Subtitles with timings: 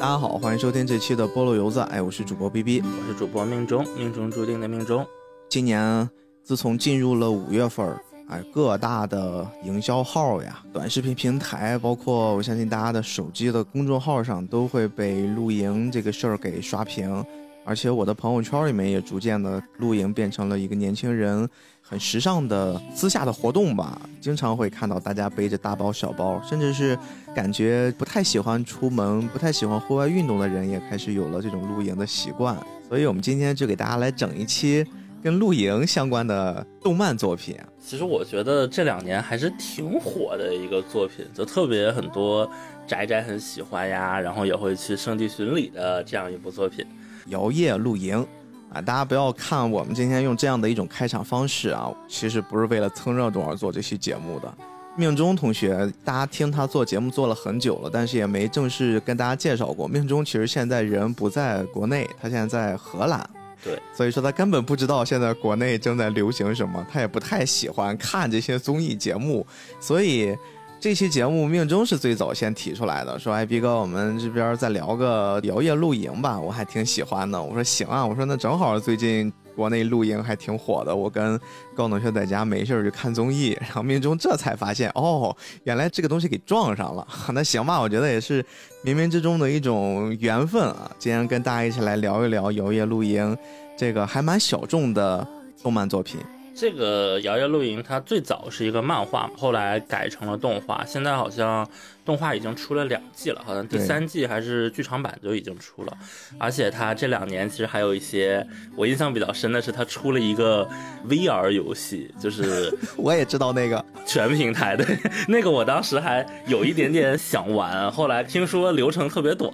[0.00, 1.80] 大家好，欢迎收听这期的菠萝油子。
[1.90, 5.04] 哎，我是主播 B B，我是主播命中，命中注定的命中。
[5.48, 6.08] 今年
[6.44, 7.84] 自从进入了五月份，
[8.28, 17.24] 哎，各大的营销号呀、短视频平台，包括我相信大家的手机的公众号上，都会被露营这个事儿给刷屏。
[17.68, 21.46] 而且我的朋友圈里面也逐渐的露营变成了一个年轻人
[21.82, 26.98] 很时尚的私下的活动吧，经常会看到大家背着大包小包，甚至是
[27.34, 32.56] 感觉不太喜欢出门、不太喜欢户外运动的人也开始有了这种露营的习惯。
[32.88, 34.82] 所以，我们今天就给大家来整一期
[35.22, 37.54] 跟露营相关的动漫作品。
[37.78, 42.50] 其实我觉得这两年还是挺火的一个作品，就特别很多
[42.86, 46.82] 宅宅很喜欢呀，然后也会去圣地巡礼的这样一部作品。
[47.28, 48.26] 摇曳露营，
[48.72, 54.52] 啊，大家不要看我们今天用这样的一种开场方式啊，其实不是为了蹭热度而做这期节目的。
[54.96, 59.86] 命中同学，大家听他做节目做了很久了，但是也没正式跟大家介绍过。
[59.86, 63.28] 命中其实现在人不在国内，他现在在荷兰，
[63.62, 69.46] 对，所以说他根本不知道现在国内正在流行什么，他也不太喜欢看这些综艺节目，
[69.80, 70.36] 所以。
[70.80, 81.38] 这期节目命中是最早先提出来的，说：“哎，逼哥，我们这边再聊个摇曳露营吧，我还挺喜欢的。”我说：“行啊，我说那正好最近国内露营还挺火的，我跟
[81.74, 87.04] 高同学在家没事就看综艺， 然后命中这才发现，哦，原来这个东西给撞上了。
[87.34, 88.40] 那行吧，我觉得也是
[88.84, 90.88] 冥冥之中的一种缘分啊。
[90.96, 93.36] 今天跟大家一起来聊一聊摇曳露营
[93.76, 95.26] 这个还蛮小众的
[95.60, 96.20] 动漫作品。”
[96.60, 101.64] 这个摇摇露营，它最早是一个漫画，后来改成了动画，现在好像
[102.08, 105.92] 动画已经出了两季了，好像第三季还是剧场版就已经出了。
[106.38, 110.66] 而且它这两年其实还有一些，我印象比较深的是，它出了一个
[111.06, 114.82] VR 游戏，就是 我也知道那个全平台的
[115.28, 119.52] 那个，我当时还有一点点想玩，后来听说流程特别短。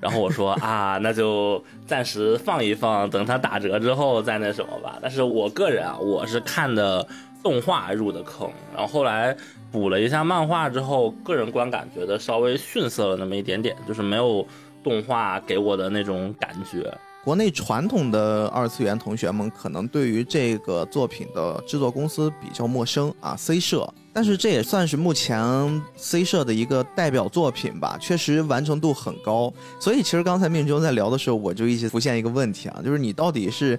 [0.00, 4.98] 然后我说啊，那就暂时放一放，等它打折之后再那什么吧。
[5.00, 7.06] 但是我个人啊，我是看的
[7.42, 9.36] 动画入的坑，然后后来
[9.70, 14.46] 补了一下漫画之后，个人观感觉得稍微逊色了那么一点点，就是没有
[14.82, 16.92] 动画给我的那种感觉。
[17.24, 23.88] 国内传统的二次元同学们可能对于这个作品的制作公司比较陌生啊，C 社。
[24.14, 29.50] 但是这也算是目前 C 社的一个代表作品吧，确实完成度很高。
[29.80, 33.78] 所以其实刚才命中在聊的时候，我就一直浮现一个问题啊，就是你到底是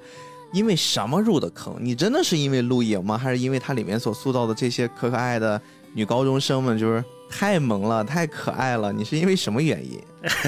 [0.54, 1.76] 因为什么入的坑？
[1.80, 3.18] 你真的是因为露营吗？
[3.18, 5.60] 还是因为它里面所塑造的这些可可爱的
[5.94, 8.94] 女高中生们就是太萌了、太可爱了？
[8.94, 10.00] 你是因为什么原因？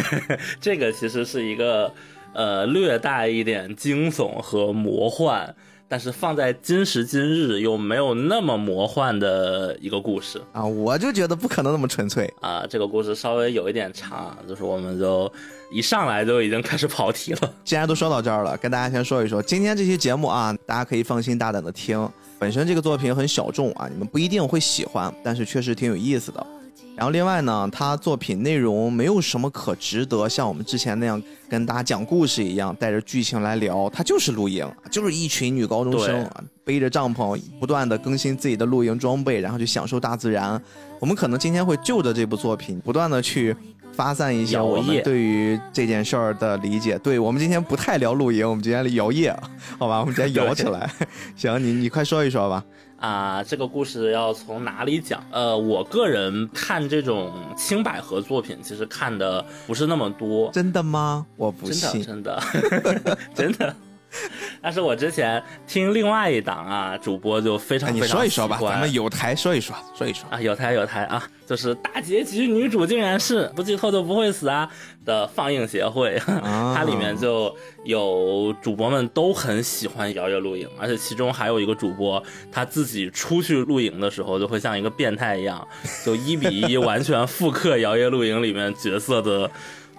[0.62, 1.92] 这个其实是一个
[2.34, 5.54] 呃略带一点惊悚和魔幻。
[5.88, 12.66] 但是放在今时今日又没有那么魔幻的一个故事啊，我就觉得不可能那么纯粹啊。
[12.68, 15.32] 这个故事稍微有一点长，就是我们就
[15.72, 17.54] 一上来就已经开始跑题了。
[17.64, 22.10] 既然都说到这儿了，跟大家先说一说，今天这期节目啊，大家可以放心大胆的听。
[22.40, 26.46] 本身这个作品很小众啊，你们不一定会喜欢，但是确实挺有意思的。
[26.96, 33.90] 然后另外呢，他作品内容没有什么可值得像我们之前那样跟大家讲故事一样，带着剧情来聊。
[33.90, 36.26] 他就是露营，就是一群女高中生
[36.64, 40.62] 背着帐篷，不断的更新自己的露营装备，然后去享受大自然。
[41.00, 43.54] 我们可能今天会就着这部作品，不断的去
[43.92, 46.98] 发散一下我们对于这件事儿的理解。
[47.00, 49.36] 对我们今天不太聊露营，我们今天摇曳，
[49.78, 50.00] 好吧？
[50.00, 50.90] 我们今天摇起来。
[51.36, 52.64] 行，你你快说一说吧。
[52.98, 55.24] 啊，这个故事要从哪里讲？
[55.32, 60.50] 呃，我个人看这种青百合作品，其实看的不是那么多。
[60.52, 61.26] 真的吗？
[61.36, 62.42] 我不信，真的，
[62.82, 63.76] 真的，真的。
[64.62, 74.70] 但是我之前听另外一档啊，主播就非常非常说一说吧，咱们有台说一说，说一说啊，有台有台啊，就是大结局女主竟然是不剧透就不会死啊
[75.04, 82.22] 的放映协会， 它里面就有主播们都很喜欢摇曳露营，而且其中还有一个主播，
[82.52, 85.68] 他自己出去露营的时候就会像一个变态一样，
[86.06, 89.50] 就一比一 完全复刻摇曳露营里面角色的。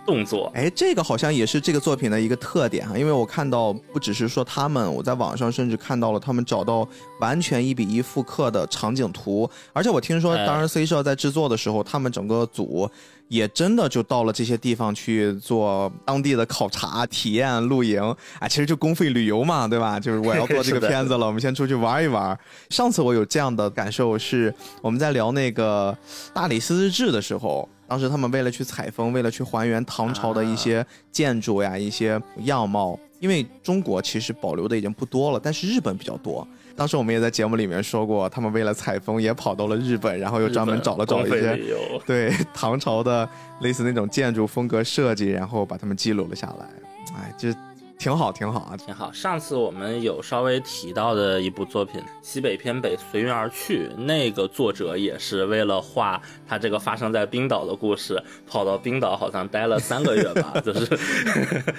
[0.07, 6.89] 动作，哎，这个好像也是这个作品的一个特点哈，因为我看到不只是说他们，我在网上甚至看到了他们找到
[7.21, 12.89] 完全一比一复刻的场景图，而且我听说，当时 C 社在制作的时候，他们整个组
[13.29, 18.01] 也真的就到了这些地方去做当地的考察、体验、露营，
[18.39, 19.99] 啊，其实就公费旅游嘛，对吧？
[20.01, 22.39] 就是我要做这个片子了，我们先出去玩一玩。
[22.71, 25.97] 上次我有这样的感受是，我们在聊那个
[26.33, 27.69] 大理寺日志的时候。
[27.87, 36.47] 当时他们为了去采风，为了去还原唐朝的一些建筑呀、一些样貌，因为中国其实保留的已经不多了，但是日本比较多。
[36.75, 41.59] 当时我们也在节目里面说过，他们为了采风也跑到了日本，然后又专门 找了找一些
[42.05, 43.29] 对唐朝的
[43.61, 46.67] 类似那种建筑风格设计，然后把他们记录了下来。
[47.15, 47.55] 哎，这。
[47.99, 49.11] 挺好，挺好啊，挺好。
[49.11, 60.87] 上次我们有稍微提到的一部作品《西北偏北，随云而去》，那个作者也是为了画他这个发生在冰岛的故事，跑到冰岛好像待了三个月吧， 就是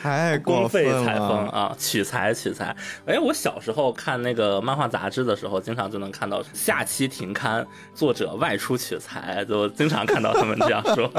[0.01, 2.75] 太公费采风啊，取材取材。
[3.05, 11.09] 哎，我小时候看那个漫画杂志的时候，经常就能看到下期停刊，作者外出取材，就经常看到他们这样说。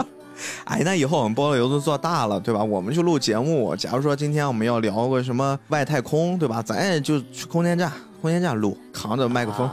[0.65, 2.63] 哎，那以后我们菠萝油都做大了，对吧？
[2.63, 3.75] 我们就录节目。
[3.77, 6.63] 假如说今天我们要聊个什么外太空，对吧？
[6.63, 9.69] 咱也就去空间站，空间站录，扛着麦克风，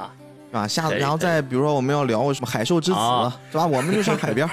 [0.50, 0.68] 是吧？
[0.68, 2.98] 下次然后再比如说我们要聊个什么海兽之子，
[3.52, 3.66] 是吧？
[3.66, 4.50] 我们就上海边，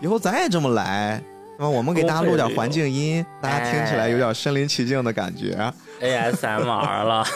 [0.00, 1.22] 以后咱也这么来，
[1.56, 1.68] 是吧？
[1.68, 5.72] 我们给大家录点环境音，大家听起来有点身临其境的感觉。
[6.00, 7.24] ASMR 了。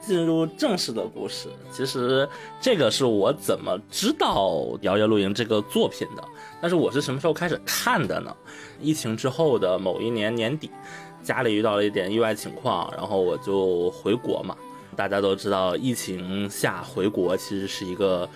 [0.00, 2.26] 进入正式的故事，其实
[2.62, 4.46] 这个是我怎么知道
[4.80, 6.24] 《摇曳露营》这个作品的？
[6.60, 8.34] 但是我是什么时候开始看的呢？
[8.80, 10.70] 疫情之后的某一年年底，
[11.22, 14.56] 家里遇到了一点意外情况，然后我就回国嘛。
[14.96, 18.28] 大家都知道，疫情下回国其实是一个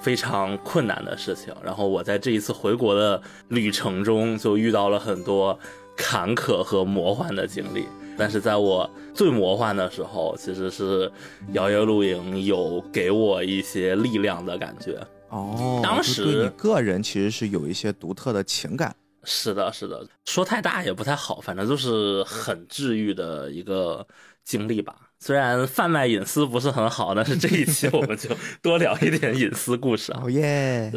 [0.00, 1.54] 非常困难的事情。
[1.62, 5.58] 然后我在这一次回国的旅程中，就遇到了很多
[5.94, 7.84] 坎坷和魔幻的经历。
[8.16, 11.12] 但是在我最魔幻的时候，其实是
[11.52, 15.80] 摇曳露营有给我一些力量的感觉哦。
[15.82, 18.94] 当时你个人其实是有一些独特的情感。
[19.24, 24.06] 是的，是的，说太大也不太好，反正就是很治愈的一个
[24.44, 24.94] 经历吧。
[25.20, 28.30] 虽然贩卖隐私不是很好，但是这一期我们就
[28.62, 30.22] 多聊一点隐私故事啊。
[30.24, 30.90] 哦耶！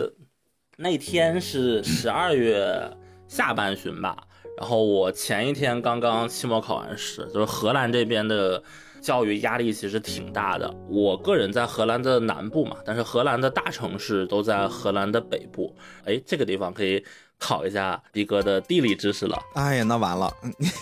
[0.78, 2.90] 那天是十二月
[3.28, 4.16] 下半旬吧。
[4.58, 8.62] 然后我前一天刚刚期末考完试，就是荷兰这边的
[9.02, 10.72] 教育压力其实挺大的。
[10.88, 15.76] 我个人在荷兰的南部嘛，但是荷兰的大城市都在荷兰的北部。
[16.06, 17.04] 哎，这个地方可以
[17.40, 19.38] 考一下逼哥的地理知识了。
[19.56, 20.32] 哎呀，那完了，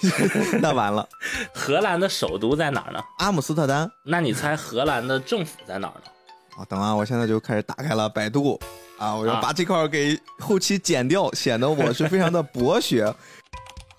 [0.61, 1.07] 那完了。
[1.53, 2.99] 荷兰的首都在哪儿呢？
[3.19, 3.89] 阿姆斯特丹。
[4.03, 6.11] 那你猜荷兰的政府在哪儿呢？
[6.57, 8.59] 啊，等啊，我现在就开始打开了百度
[8.99, 13.13] 啊，我要把这块给后期剪掉， 显得我是非常的博学。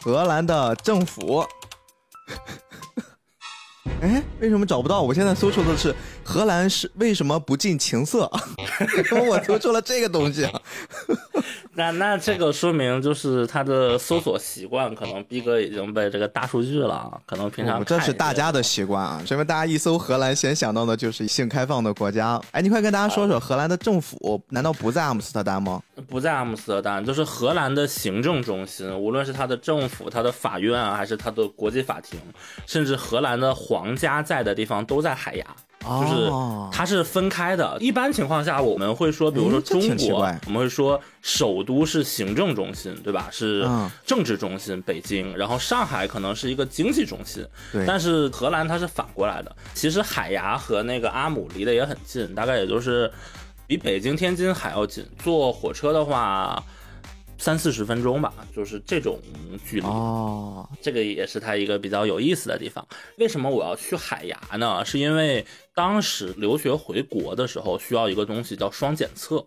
[0.02, 1.44] 荷兰的政府，
[4.00, 5.02] 哎，为什么找不到？
[5.02, 5.94] 我现在搜索的是
[6.30, 8.30] 荷兰是为什么不近情色？
[9.28, 10.48] 我搜出了这个东西。
[11.74, 22.40] 那那这个说明就是他的搜索习惯，可能逼哥已经被这个大数据了，可能平常这是大家的习惯啊，因为大家一搜荷兰，先想到的就是性开放的国家。
[22.52, 25.82] 哎，你快跟大家说说，荷兰的政府难道不在阿姆斯特丹吗？
[26.06, 32.20] 不在阿姆斯特丹，就是荷兰的行政中心，无论是它的政府、它的法院啊，还是它的国际法庭，
[32.66, 35.44] 甚至荷兰的皇家在的地方，都在海牙。
[35.80, 36.30] 就是
[36.70, 37.76] 它是分开的。
[37.80, 43.28] 一般情况下，我们会说，比如说中国，我们会说首都是行政中心，对吧？
[43.30, 43.68] 是
[44.04, 45.36] 政治中心，北京。
[45.36, 47.46] 然后上海可能是一个经济中心。
[47.86, 49.56] 但是荷兰它是反过来的。
[49.74, 53.10] 其实海牙和那个阿姆离得也很近，大概也就是
[53.66, 55.04] 比北京、天津还要近。
[55.18, 56.62] 坐火车的话。
[57.40, 59.18] 三四十分钟吧，就是这种
[59.66, 60.68] 距离哦。
[60.82, 62.86] 这个也是它一个比较有意思的地方。
[63.16, 64.84] 为什么我要去海牙呢？
[64.84, 69.42] 是因为当时留学回国的时候需要一个东西叫双检测。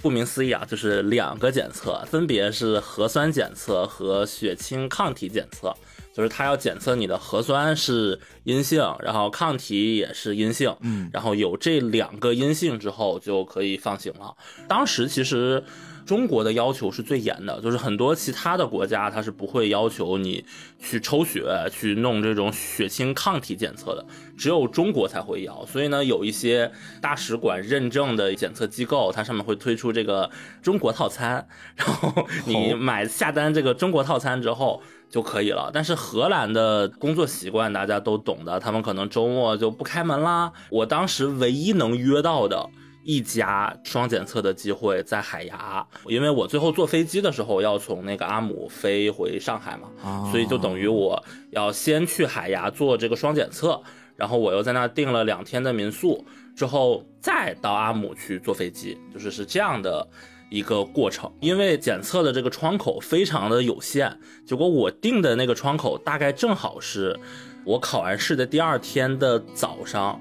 [0.00, 5.74] 顾名思义啊，就是两个检测，分别是核酸检测和血清抗体检测。
[6.14, 14.36] 就是它要检测你的核酸是阴性，然后抗体也是阴性，嗯，然后有这两个阴性之后就可以放行了。
[14.68, 15.64] 当时其实。
[16.04, 20.44] 中国的要求是最严的，就是很多其他的国家它是不会要求你
[20.78, 24.04] 去抽血去弄这种血清抗体检测的，
[24.36, 25.64] 只有中国才会要。
[25.66, 30.30] 所以呢，有一些大使馆认证的检测机构，它上面会推出这个
[30.60, 35.70] 中国套餐，然后你买下单这个中国套餐之后就可以了。
[35.72, 40.52] 但是荷兰的工作习惯大家都懂的，他们可能周末就不开门啦。
[40.70, 42.68] 我当时唯一能约到的。
[43.04, 53.80] 一家双检测的机会在海牙，因为我最后坐飞机的时候要从那个阿姆飞回上海嘛，所以就等于我要先去海牙做这个双检测，
[54.16, 60.06] 然后我又在那订了两天的民宿，之后再到阿姆去坐飞机，就是是这样的
[60.48, 61.30] 一个过程。
[61.40, 64.16] 因为检测的这个窗口非常的有限，
[64.46, 67.18] 结果我订的那个窗口大概正好是
[67.64, 70.20] 我考完试的第二天的早上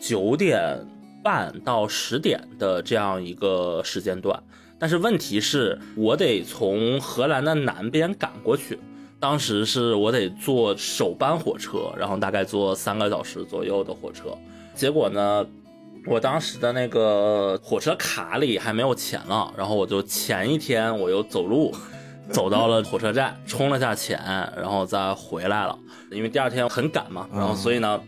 [0.00, 0.84] 九点。
[1.28, 4.42] 半到十点的这样一个时间段，
[4.78, 8.78] 但是问题是，我得从荷兰的南边赶过去。
[9.20, 14.30] 当时是我得坐首班火车，然后大概坐三个小时左右的火车。
[14.74, 15.44] 结果呢，
[16.06, 21.74] 我当时的那个火车卡里还没有钱了，然后我就前一天我又走路
[22.30, 24.18] 走到了火车站，充了下钱，
[24.56, 25.78] 然后再回来了。
[26.10, 28.00] 因为第二天很赶嘛，然后所以呢，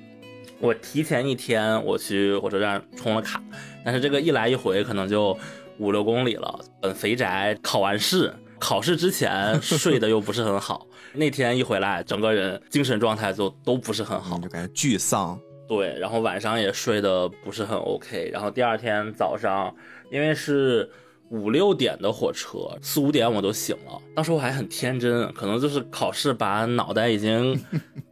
[0.60, 3.42] 我提前一天我去火车站充了卡，
[3.82, 5.36] 但是这个一来一回可能就
[5.78, 6.60] 五六公里了。
[6.82, 10.86] 本肥宅考完试，考试之前睡得又不是很好。
[11.14, 15.40] 那天一回来，整个人精神状态就都不是很好，就感觉沮丧。
[15.66, 19.74] 对，然后晚上也睡得不是很 OK，然后第二天早上，
[20.10, 20.88] 因为是
[21.30, 24.00] 五六点的火车，四五点我都醒了。
[24.14, 27.60] 当时我还很天真，可能就是考试把脑袋已经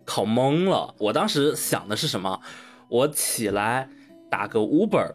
[0.05, 0.95] 考懵了。
[0.99, 2.41] 我当时想的是什么？
[2.89, 3.89] 我起来
[4.31, 5.13] 打个 Uber。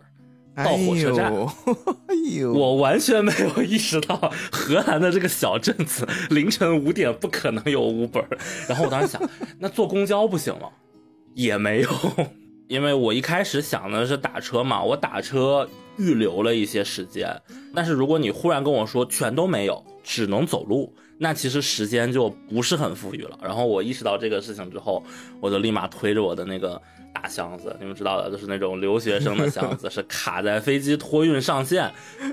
[0.55, 1.33] 到火车站，
[2.05, 8.23] 哎呦，我完全没有意识到荷兰的这个小镇子凌晨五点不可能有 Uber。
[8.69, 9.19] 然后我当时想，
[9.57, 10.69] 那坐公交不行吗？
[11.33, 11.89] 也没有，
[12.67, 17.29] 因为我一开始想的是打车嘛，我打车预留了一些时间。
[17.73, 23.39] 但是如果你忽然跟我说全都没有，只能走路，那其实时间就不是很富裕了。
[23.41, 25.03] 然后我意识到这个事情之后，
[25.41, 26.81] 我就立马推着我的那个。
[27.15, 31.89] 大箱子，你们知道的，就是那种留学生的箱子， 是卡在飞机托运上限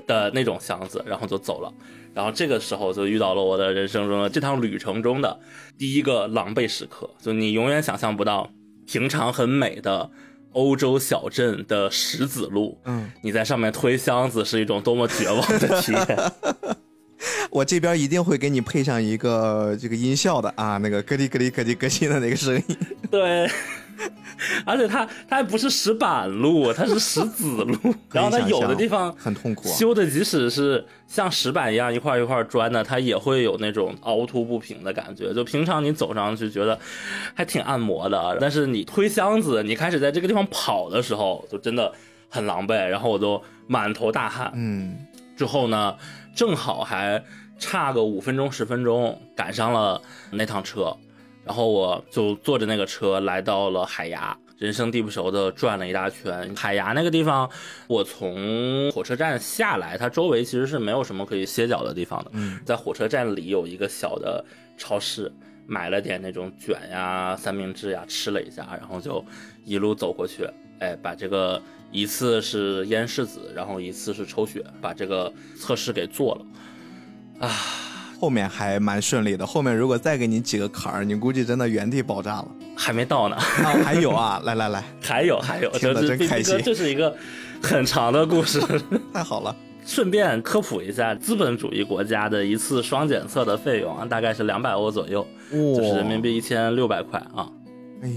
[0.07, 1.71] 的那种箱子，然后就走了。
[2.15, 5.39] 然后这个时候就遇到了我的人生中的这趟旅程中的
[5.77, 8.49] 第一个狼狈时刻，就你永远想象不到，
[8.87, 10.09] 平常很美的
[10.53, 16.31] 欧洲小镇的石子路，嗯，你在上面推箱子是一种多么绝望的体验。
[17.51, 22.77] 我这边一定会给你配上一个这个音效的啊，那个咯哩咯哩咯哩咯哩的那个声音。
[23.11, 23.49] 对。
[24.65, 27.75] 而且它它还不是石板路，它是石子路，
[28.11, 35.33] 然后它有的地方很痛苦，修的即使是像石板一样一块一块砖的，它也会有那种凹凸不平的感觉。
[35.33, 36.77] 就平常你走上去觉得
[37.33, 41.91] 还挺按摩的，但是你推箱子，你开始在这个地方跑的时候，就真的
[42.29, 42.87] 很狼狈。
[42.87, 44.97] 然后我就满头大汗，嗯，
[45.37, 45.95] 之后呢，
[46.35, 47.23] 正好还
[47.59, 50.01] 差个五分钟十分钟赶上了
[50.31, 50.95] 那趟车。
[51.43, 56.55] 然后我就坐着那个车来到了海牙，人生地不熟的转了一大圈。
[56.55, 57.49] 海牙那个地方，
[57.87, 62.31] 我从火车站下来，它周围其实是没有什么可以歇脚的地方的。
[62.63, 64.45] 在火车站里有一个小的
[64.77, 65.31] 超市，
[65.65, 69.25] 买了点那种卷呀、三明治呀，吃了一下，然后就
[69.65, 70.47] 一路走过去。
[70.77, 71.59] 哎，把这个
[71.91, 77.47] 一次是咽拭子，然后一次是抽血，把这个测试给做了。
[77.47, 77.51] 啊。
[78.21, 82.47] 后面还蛮顺利的，后面如果再给你几个坎儿，你估计真的原地爆炸了。
[82.77, 86.55] 还没到呢，还有啊， 来来来，还有还有，听得真开心。
[86.63, 87.15] 这是一个
[87.63, 88.61] 很长的故事，
[89.11, 89.55] 太好了。
[89.83, 97.49] 顺便科普一下，资本主义国家的一次双检测的费用啊，大概是两百欧左右，就是人民币一千六百块啊。
[98.03, 98.07] 哎，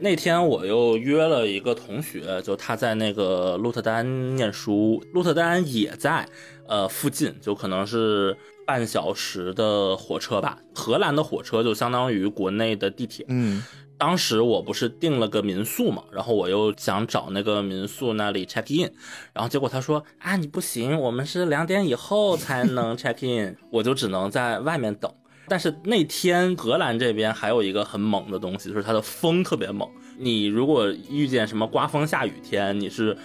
[0.00, 6.26] 那天我又约了一个同学，就他在那个鹿特丹念书，鹿特丹也在
[6.66, 8.36] 呃附近，就可能是。
[8.66, 13.24] 半小时的火车吧，荷兰的火车就相当于国内的地铁。
[13.28, 13.62] 嗯，
[13.96, 18.92] 当时我不是订了个民宿嘛，然后我又想找那个民宿那里 check in，
[19.32, 25.08] 然后结果他说啊你不行，我们是两点以后才能 check in，我就只能在外面等。
[25.48, 29.88] 但是那天荷兰这边还有一个很猛的东西，就是它的风特别猛。
[30.18, 33.16] 你如果遇见什么刮风下雨天，你是。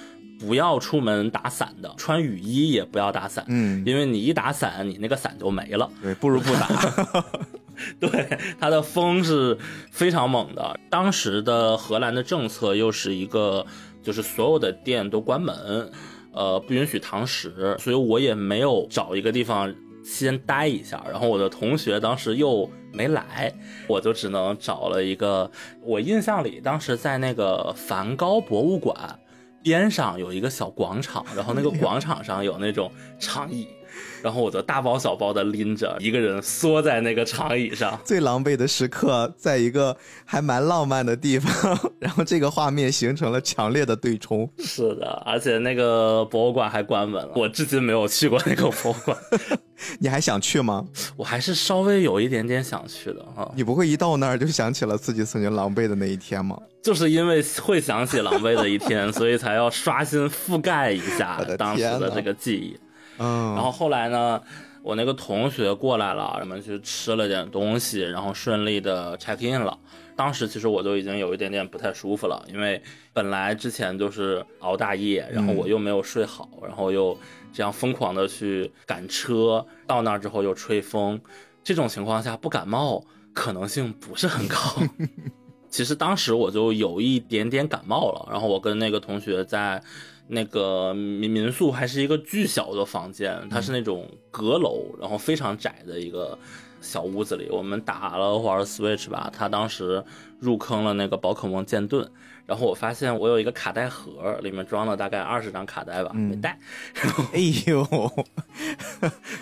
[0.41, 5.87] 不要出门打伞的，穿雨衣也不要打伞，嗯，因为你一打伞，你那个伞就没了。
[6.01, 6.67] 对，不如不打。
[7.99, 9.55] 对，它的风是
[9.91, 10.79] 非常猛的。
[10.89, 13.65] 当时的荷兰的政策又是一个，
[14.01, 15.91] 就是所有的店都关门，
[16.33, 21.03] 呃，不允许堂食，所以我也没有找一个地方先待一下。
[21.09, 23.53] 然后我的同学当时又没来，
[23.87, 25.49] 我就只能找了一个。
[25.83, 29.17] 我印象里，当时在那个梵高博物馆。
[29.63, 33.67] 边上有一个小广场，然后那个广场上有那种长椅，
[34.21, 37.99] 然后我就大包小包的拎着，一个人缩在那个长椅上。
[38.03, 39.95] 最狼狈的时刻，在一个
[40.25, 44.49] 还蛮浪漫的地方， 然后这个画面形成了强烈的对冲。
[44.59, 49.17] 是的，而且那个博物馆还关门了，我至今没有去过那个博物馆。
[49.97, 50.85] 你还想去吗？
[51.17, 53.51] 我还是稍微有一点点想去的哈。
[53.55, 56.55] 你不会一到那儿就想起了自己曾经狼狈的那一天吗？
[56.83, 62.77] 就是因为会想起狼狈的一天， 所以才要刷新覆盖一下当时的这个记忆。
[63.21, 63.53] 嗯。
[63.53, 64.41] 然后后来呢，
[64.81, 69.77] 我那个同学过来了，我们去吃了点东西，然后顺利的 check in 了。
[70.15, 72.79] 当时其实我就已经有一点点不太舒服了，因为
[73.13, 77.17] 本来之前就是熬大夜，然后我又没有睡好，然后又
[77.51, 81.19] 这样疯狂的去赶车，到那儿之后又吹风，
[81.63, 84.57] 这种情况下不感冒可能性不是很高。
[85.69, 89.81] 其实当时我就有一点点感冒了，然后我跟那个同学在
[90.33, 96.39] 那个民民宿还是一个巨小的房间，它是那种阁楼，然后非常窄的一个
[96.79, 100.01] 小屋子里，我们打了会儿 Switch 吧，他当时
[100.39, 102.09] 入坑了那个宝可梦剑盾，
[102.45, 106.57] 然后我发现我有一个卡带盒，里面装了大概二十张卡带吧，没带，
[107.33, 107.85] 哎呦，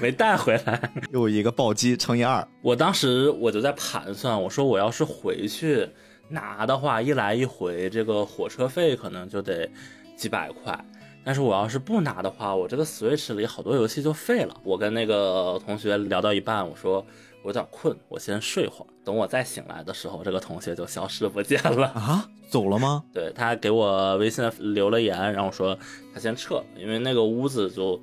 [0.01, 0.91] 没带回来。
[1.11, 5.87] 又一个暴击乘以二，我当时我就在盘算，我说我要是回去
[6.29, 9.69] 拿的话，一来一回这个火车费可能就得
[10.19, 10.77] 几百块。
[11.23, 14.55] 但是我要是不拿的话，我这个 Switch 里好多游戏就废了。
[14.63, 17.05] 我跟那个同学聊到一半，我说
[17.43, 18.87] 我有点困，我先睡会儿。
[19.03, 21.87] 等我再醒来的时候，这个同学就消失不见了。
[21.89, 23.03] 啊，走了吗？
[23.13, 25.77] 对他给我微信留了言，然后说
[26.13, 27.99] 他先撤，因为那个屋子就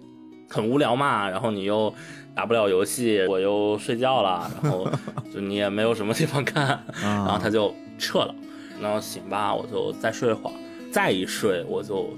[0.48, 1.92] 很无聊嘛，然后你又
[2.34, 4.88] 打不了游戏，我又睡觉了，然后
[5.34, 8.34] 就你也没有什么地方看，然后他就撤了。
[8.80, 10.54] 然后行吧，我就再睡会儿，
[10.96, 12.08] 再一睡我就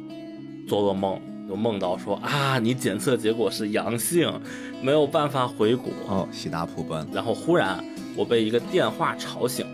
[0.68, 4.32] 做噩梦，就梦到说啊，你检测结果是阳性，
[4.80, 5.90] 没有办法回国。
[6.06, 9.66] 哦，喜大普奔，然后忽然我被一个电话吵醒，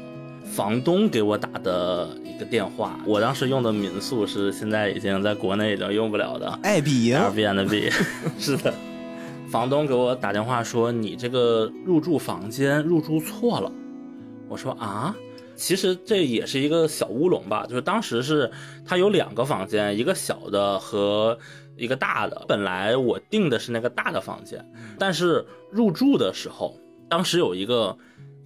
[0.47, 2.99] 房东给我打的一个电话。
[3.05, 7.93] 我当时用的民宿是现在已经在国内已经用不了的爱彼迎，Airbnb，
[8.41, 8.73] 是的。
[9.51, 13.71] 房东给我打电话说你这个入住房间入住错了。
[14.49, 15.15] 我说啊，
[15.57, 18.51] 其实这也是一个小乌龙吧，就是当时是
[18.85, 21.39] 它有两个房间，一个小的和
[21.77, 22.45] 一个大的。
[22.49, 24.65] 本来我订的是那个大的房间，
[24.99, 27.97] 但是入住的时候，当时有一个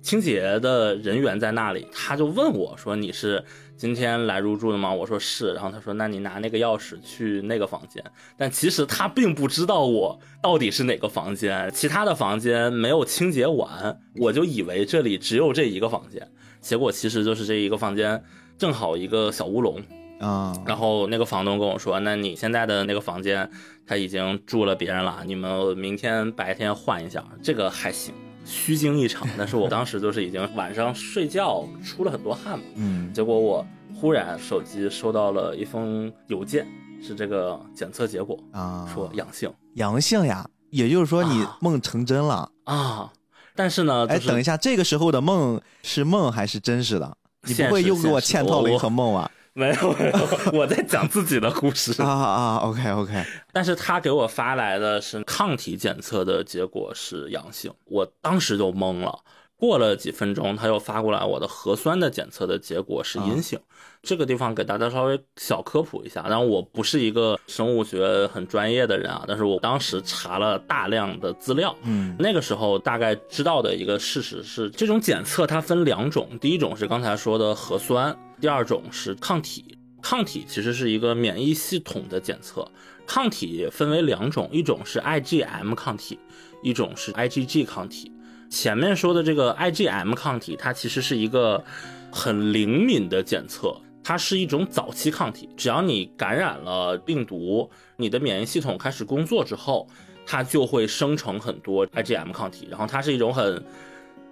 [0.00, 3.44] 清洁的人员在那里，他就问我说：“你是
[3.76, 8.02] 今天来入住的吗？”我说是，然后他说：“那你拿那个钥匙去那个房间。”
[8.38, 18.22] 但其实他并不知道我到底是哪个房间，其他的房间没有清洁完，我就以为这里只有这一个房间，结果其实就是这一个房间
[18.56, 19.80] 正好一个小乌龙。
[20.20, 23.48] 啊，然后那个房东跟我说：“那你现在的那个房间
[23.86, 28.12] 他已经住了别人了，你们明天白天换一下，这个还行。”
[28.44, 36.66] 虚惊一场，但是我当时就是已经晚上睡觉出了很多汗嘛，嗯，结果我忽然手机收到了一封邮件，
[37.00, 42.50] 是这个检测结果，啊，说阳性阳性呀，也就是说你啊梦成真了。
[42.64, 43.12] 啊。
[43.58, 47.16] 但是呢，哎，就是等一下，这个时候的梦是梦还是真实的？
[47.42, 49.28] 你不会又给我嵌套了一我层梦吧？
[49.52, 59.18] 没有没有，我在讲自己的故事 啊啊，OK OK，但是他给我发来的是抗体检测的结果是阳性，我当时就懵了。
[59.58, 63.58] 过了几分钟，他又发过来我的核酸的检测的结果是阴性。
[64.00, 79.76] 这个地方给大家稍微小科普一下，当然我不是一个生物学很专业的人啊，但是我当时查了大量的资料，嗯那个时候大概知道的一个事实是，这种检测它分两种，第一种是刚才说的核酸，第二种是抗体。
[80.00, 82.64] 抗体其实是一个免疫系统的检测，
[83.04, 86.16] 抗体分为两种，一种是 IgM 抗体，
[86.62, 88.12] 一种是 IgG 抗体。
[88.50, 91.62] 前面说的这个 IgM 抗体，它其实是一个
[92.10, 99.86] 很灵敏的检测，它是一种早期抗体，只要你感染了病毒，你的免疫系统开始工作之后，
[100.26, 103.62] 它就会生成很多 IgM 抗体，然后它是一种很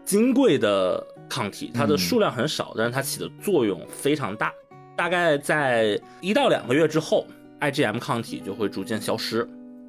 [0.04, 4.52] 金贵的抗体，它的数量很少，但是它起的作用非常大。
[4.96, 7.26] 大概在一到两个月之后
[7.60, 9.46] ，IgM 抗体就会逐渐消失。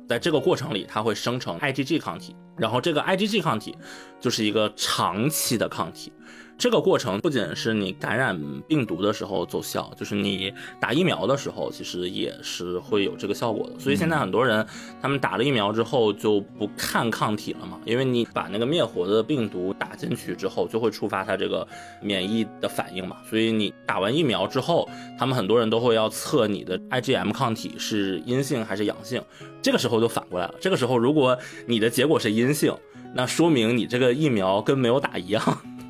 [0.08, 3.78] 在这个过程里，它会生成 IgG 抗体，然后这个 IgG 抗体
[4.20, 6.12] 就是一个长期的抗体。
[6.58, 8.36] 这个过程不仅是你感染
[8.68, 13.80] 病毒的时候奏效，就是你打疫苗的时候，其实也是会有这个效果的。
[13.80, 14.66] 所以现在很多人
[15.00, 21.66] 他们打了疫苗之后就不看抗体了嘛，因为你把那个灭活的病毒打进去之后，就会触发它这个
[22.02, 23.18] 免疫的反应嘛。
[23.30, 24.90] 所以你打完疫苗之后，
[25.20, 29.22] 他们很多人都会要测你的 IgM 抗体是阴性还是阳性。
[29.62, 32.74] 这个时候就反过来了，这个时候如果你的结果是阴性，
[33.14, 35.42] 那说明你这个疫苗跟没有打一样。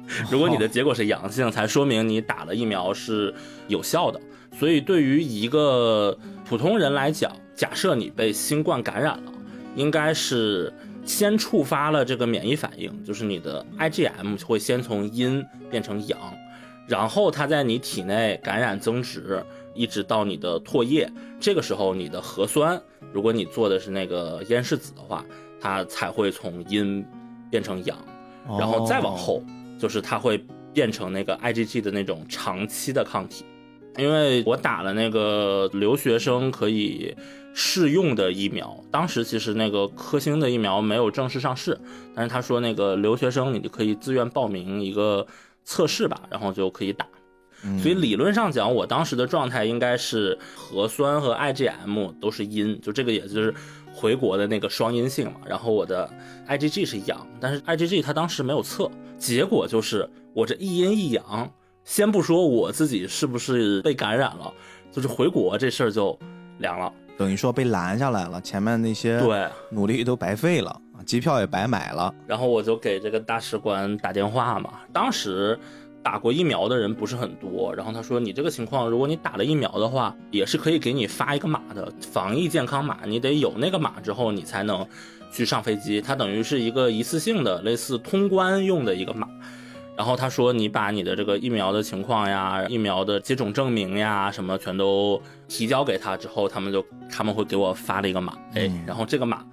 [0.31, 3.33] 如果你的结果是阳性，才说明你打了疫苗是
[3.67, 4.19] 有效的。
[4.57, 9.31] 所以对于一个普通人来讲，假设你被新冠感染了，
[9.75, 10.73] 应该是
[11.05, 16.17] 先触发了这个免疫反应，就是你的 IgM 会先从阴变成阳，
[16.87, 19.43] 然后它在你体内感染增殖，
[19.75, 21.07] 一直到你的唾液。
[21.39, 22.81] 这个时候，你的核酸，
[23.13, 25.23] 如果你做的是那个咽拭子的话，
[25.61, 27.05] 它才会从阴
[27.51, 27.95] 变成阳，
[28.57, 29.43] 然后再往后
[29.77, 33.45] 就是它会变成那个 IgG 的那种长期的抗体。
[33.97, 37.15] 因为我打了那个留学生可以
[37.55, 41.75] 试用的疫苗，当时其实那个科兴的疫苗没有正式上市，
[42.13, 45.25] 但是他说那个留学生你就可以自愿报名一个
[45.63, 47.07] 测试吧，然后就可以打。
[47.63, 53.51] 嗯所以理论上讲，我当时的状态应该是核酸和 IgM 都是阴，就这个也就是
[53.97, 55.41] 回国的那个双阴性嘛。
[55.45, 56.07] 然后我的
[56.47, 61.51] IgG 是阳，但是 IgG 它当时没有测，结果就是我这一阴一阳，
[61.83, 64.53] 先不说我自己是不是被感染了，
[64.91, 66.17] 就是回国这事儿就
[66.60, 66.93] 凉了。
[67.17, 72.13] 等于说被拦下来了，前面那些对，努力都白费了，啊机票也白买了。
[72.27, 75.57] 然后我就给这个大使馆打电话嘛，当时
[76.03, 84.88] 打过疫苗的人不是很多，然后他说你这个情况，如果你打了疫苗的话，也是可以给你发一个码的防疫健康码，你得有那个码之后你才能
[85.31, 89.27] 去上飞机，它等于是一个一次性的类似通关用的一个码。
[89.97, 99.43] 然后他说，你把你的这个疫苗的情况呀、疫苗的接种证明呀什么全都提交给他之后，他们就他们会给我发了一个码，哎，然后这个码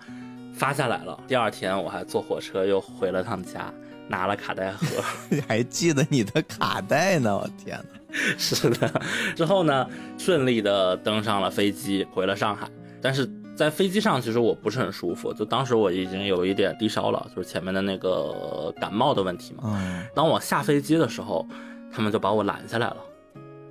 [0.53, 1.19] 发下来了。
[1.27, 3.73] 第二天我还坐火车又回了趟家，
[4.09, 4.87] 拿了卡带盒。
[5.31, 8.01] 你还记得你的卡带呢， 我天哪！
[8.39, 9.03] 是的，
[9.35, 12.69] 之后呢，顺利的登上了飞机，回了上海。
[13.03, 19.65] 但是在飞机上，其实我不是很舒服，就当时我已经有一点低烧了，就是前面的那个感冒的问题嘛。
[19.65, 21.47] 嗯，当我下飞机的时候，
[21.93, 22.97] 他们就把我拦下来了。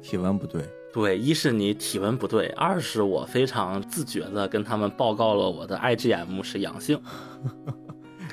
[0.01, 0.61] 体温不对，
[0.93, 7.01] 对，一是你体温不对，二是我非常自觉的跟他们报告了我的 IgM 是阳性。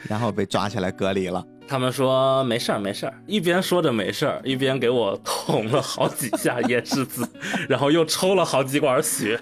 [0.08, 1.44] 然后被抓起来隔离了。
[1.70, 7.24] 他们说没事儿没事儿，一边说着没事儿，一边给我捅了好几下 咽拭子，
[7.68, 9.40] 然后又抽了好几管血。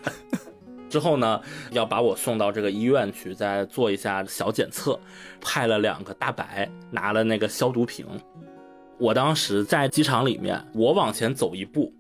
[0.91, 5.01] 之后呢，要把我送到这个医院去，再做一下小检测，
[5.41, 8.07] 派了两个大白，拿了那个消毒瓶。
[8.99, 11.91] 我当时在机场里面，我往前走一步，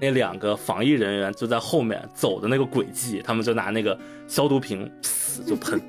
[0.00, 5.80] 那两个防疫人员就在后面走的那个轨迹，他们就拿那个消毒瓶噗就喷。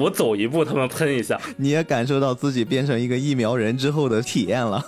[0.00, 1.38] 我走一步，他们喷一下。
[1.58, 4.84] 你也感受到自己变成一个疫苗人之后的体验了。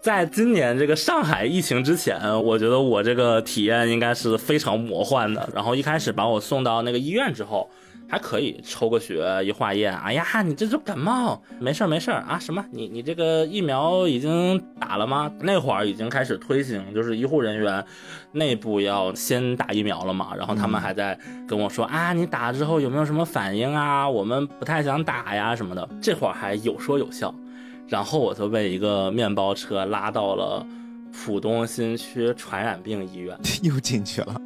[0.00, 5.48] 在今年这个上海疫情之前，我觉得我这个体验应该是非常魔幻的。
[5.54, 7.70] 然后一开始把我送到那个医院之后，
[8.14, 12.38] 还可以抽个血一化验，哎呀，你这就感冒，没事儿没事儿啊？
[12.38, 12.64] 什么？
[12.70, 15.28] 你你这个疫苗已经打了吗？
[15.40, 17.84] 那会儿已经开始推行，就是医护人员
[18.30, 20.28] 内部要先打疫苗了嘛。
[20.36, 24.08] 然后他们还在跟我说、啊，你打了之后有没有什么反应啊？
[24.08, 25.88] 我们不太想打呀什么的。
[26.00, 27.34] 这会儿还有说有笑。
[27.88, 30.64] 然后我就被一个面包车拉到了
[31.12, 34.40] 浦东新区传染病医院，又进去了，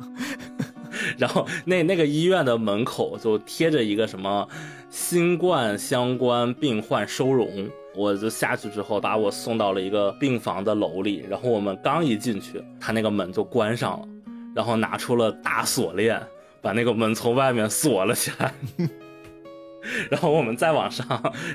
[1.17, 4.49] 然后那那个医院的门口就贴着一个什么
[4.91, 14.09] 新冠相关病患收容，我就下去之后把我送到了一个病房的楼里，然后我们刚一进去，他那个门就关上了，
[14.55, 16.21] 然后拿出了大锁链，
[16.61, 18.53] 把那个门从外面锁了起来。
[20.11, 21.07] 然后我们再往上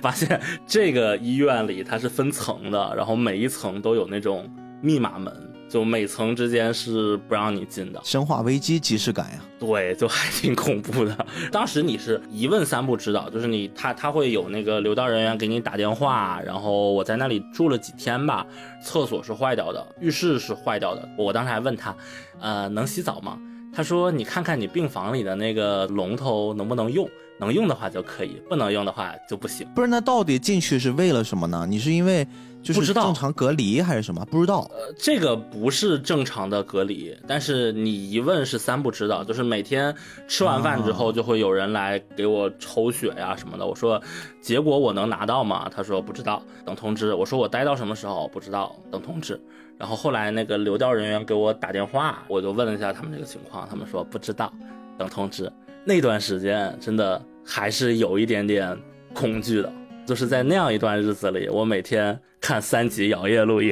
[0.01, 4.49] 发现，这个医院里它是分层的，然后每一层都有那种
[4.81, 7.99] 密码门，就每层之间是不让你进的。
[8.03, 9.39] 生化危机即视感呀。
[9.59, 11.25] 对，就还挺恐怖的。
[11.51, 18.45] 当时你是一问三不知道，就是你他他会有那个流道人员给你打电话，然后我在那里住了几天吧。
[18.83, 21.09] 厕所是坏掉的，浴室是坏掉的。
[21.17, 21.95] 我当时还问他，
[22.39, 23.39] 呃，能洗澡吗？
[23.75, 27.09] 他说你看看你病房里的那个龙头能不能用，
[27.39, 29.67] 能用的话就可以，不能用的话就不行。
[29.73, 31.65] 不是，那到底进去是为了什么呢？
[31.67, 32.27] 你是因为
[32.63, 34.25] 就是不知道正常隔离还是什么？
[34.31, 34.67] 不知道。
[34.71, 39.93] 呃，这个不是正常的隔离，但是你一问是三不知道，就是每天
[40.27, 43.65] 吃完饭之后就会有人来给我抽血呀什么的。
[43.65, 44.01] 我说
[44.41, 45.69] 结果我能拿到吗？
[45.69, 47.13] 他说不知道，等通知。
[47.13, 48.27] 我说我待到什么时候？
[48.29, 49.39] 不知道，等通知。
[49.77, 54.53] 然后后来那个流调人员给我打电话，我就问了一下他们这个情况，他们说不知道，
[54.97, 55.51] 等通知。
[55.83, 58.77] 那段时间真的还是有一点点
[59.13, 59.73] 恐惧的，
[60.05, 63.71] 就是在那样一段日子里，我每天看三集《摇曳露营》。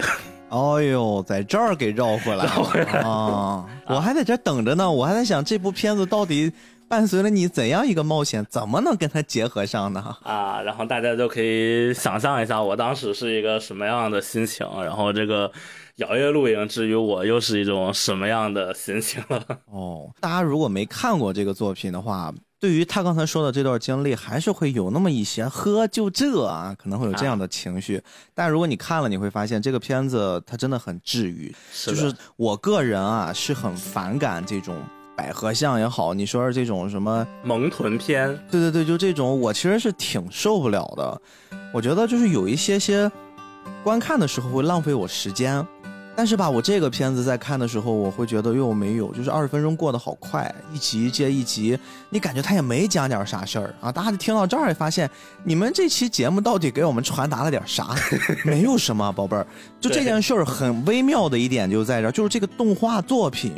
[0.49, 3.65] 哦呦，在这儿给绕回来绕回来了啊！
[3.87, 6.51] 我还在这儿等着呢，我还在想这部片子到底
[6.89, 10.15] 伴随了你怎样一个冒险，怎么能跟它结合上呢？
[10.23, 15.49] 啊，然后大家就可以想象一下我当时是一个什么样的心情，然后这个
[15.97, 19.41] 摇曳露营至于我又是一种什么样的心情了。
[19.71, 27.99] 哦，大家如果没看过这个作品的话，对于他刚才说的这段经历，还是会有那么一些呵，就这啊，可能会有这样的情绪。
[28.35, 31.51] 但如果你看了，你会发现这个片子它真的很治愈。
[31.73, 34.79] 是就是我个人啊，是很反感这种
[35.17, 41.21] 百合像也好，你说是这种什么萌臀片，对对对，就这种，我其实是挺受不了的。
[41.73, 43.11] 我觉得就是有一些些
[43.83, 45.65] 观看的时候会浪费我时间，
[46.15, 53.91] 但是吧，我这个片子在看的时候，我会觉得又没有，就是二十分钟过得好快，一集接一集，你感觉他也没讲点啥事儿啊。
[53.91, 55.09] 大家听到这儿也发现，
[55.43, 57.95] 你们这期节目到底给我们传达了点啥？
[58.43, 59.47] 没有什么，宝贝儿。
[59.79, 63.53] 就这件事儿很微妙的一点就在这儿，就是这个动画作品，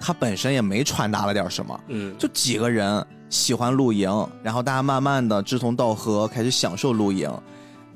[0.00, 1.80] 它本身也没传达了点什么。
[1.88, 4.08] 嗯，就几个人喜欢露营，
[4.42, 7.30] 然后大家慢慢的志同道合，开始享受露营。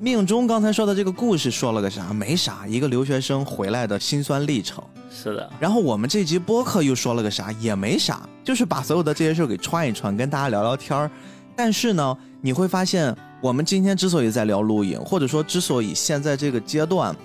[0.01, 2.11] 命中刚才说的这个故事说了个啥？
[2.11, 4.83] 没啥，一个留学生回来的辛酸历程。
[5.11, 7.51] 是的，然后我们这集播客又说了个啥？
[7.59, 11.11] 也没啥，就是把所有的这些事儿给串一串，跟大家聊聊天儿。
[11.55, 17.15] 但是呢，你会发现，我们今天之所以在聊露营，或者说之所以现在这个阶段，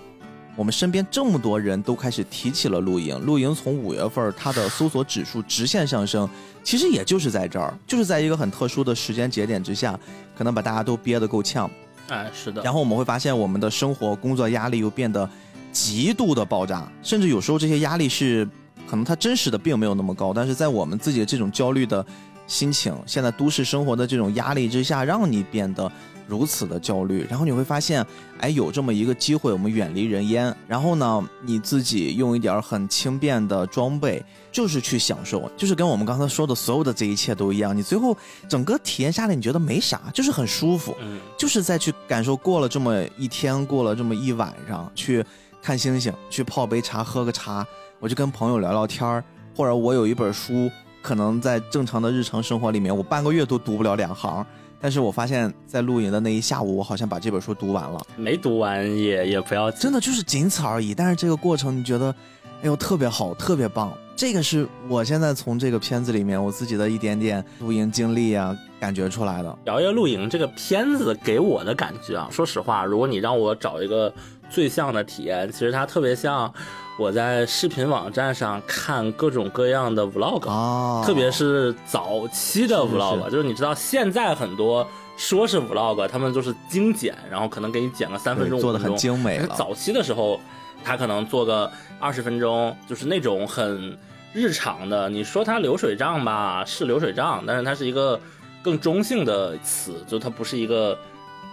[0.55, 6.29] 我们身边这么多人都开始提起了露营，露营从五月份它的搜索指数直线上升，
[6.63, 9.99] 其实也就是在这儿，就是在一个很特殊的时间节点之下，
[10.37, 11.71] 可能把大家都憋得够呛。
[12.09, 12.63] 哎，是的。
[12.63, 15.29] 然后我们会发现，我们的生活、工作压力又变得
[15.73, 18.49] 极度的爆炸，甚至有时候这些压力是
[18.89, 22.05] 可能它真实的并没有那么高，但是在我们自己的这种焦虑的
[22.47, 25.91] 心情，现在都市生活的这种压力之下，让你变得
[26.27, 27.27] 如此的焦虑。
[27.29, 28.05] 然后你会发现，
[28.39, 37.77] 哎，有这么一个机会，我们远离人烟，然后呢，你自己用一点很轻便的装备，就是去享受，就是跟我们刚才说的所有的这一切都一样。
[37.77, 38.17] 你最后
[38.49, 40.97] 整个体验下来，你觉得没啥，就是很舒服。
[41.01, 45.25] 嗯，就是再去感受过了这么一天，过了这么一晚上，去
[45.63, 47.67] 看星星，去泡杯茶，喝个茶，
[47.99, 50.71] 我就跟朋友聊聊天儿，或者我有一本书，
[51.03, 54.47] 可能在正常的日常生活里面，我半个月都读不了两行，
[54.81, 60.95] 但是我发现，在露营的那一下午，我好像把这本书读完了，没读完也也不要紧真的就是仅此而已。
[60.95, 62.15] 但是这个过程，你觉得，
[62.63, 63.93] 哎呦，特别好，特别棒。
[64.15, 69.59] 这个是我现在从这个片子里面我自己的一点点露营经历啊，感觉出来的。
[69.65, 74.11] 摇曳露营这个片子给我的感觉啊，说实话，如果你让我找一个
[74.49, 76.53] 最像的体验，其实它特别像
[76.99, 89.55] 我在视频网站上看各种各样的 vlog，、哦，特别是早期的是是 vlog，就是你知道现在很多说是 vlog，他们就是精简，然后可能给你剪个三分钟、做的很精美了。
[89.57, 90.41] 早期的时候，
[90.85, 93.97] 他可能做个二十分钟，就是那种很
[94.33, 95.09] 日常的。
[95.09, 98.21] 你说它流水账吧，是流水账，但是它是一个
[98.63, 100.97] 更中性的词，就它不是一个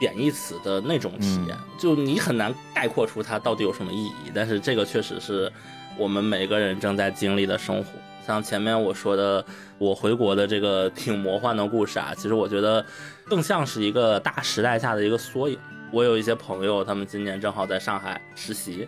[0.04, 1.58] 贬义词的那种体验。
[1.80, 4.32] 就你很难概括出它到底有什么意义。
[4.36, 5.50] 但是这个确实是
[5.98, 7.92] 我们每个人正在经历的生活。
[8.28, 9.46] 像前面我说的，
[9.78, 12.86] 我回国的这个 挺魔幻的故事啊，其实我觉得
[13.30, 15.58] 更像是一个大时代下的一个缩影。
[15.90, 18.86] 我有一些朋友，他们今年正好在上海实习，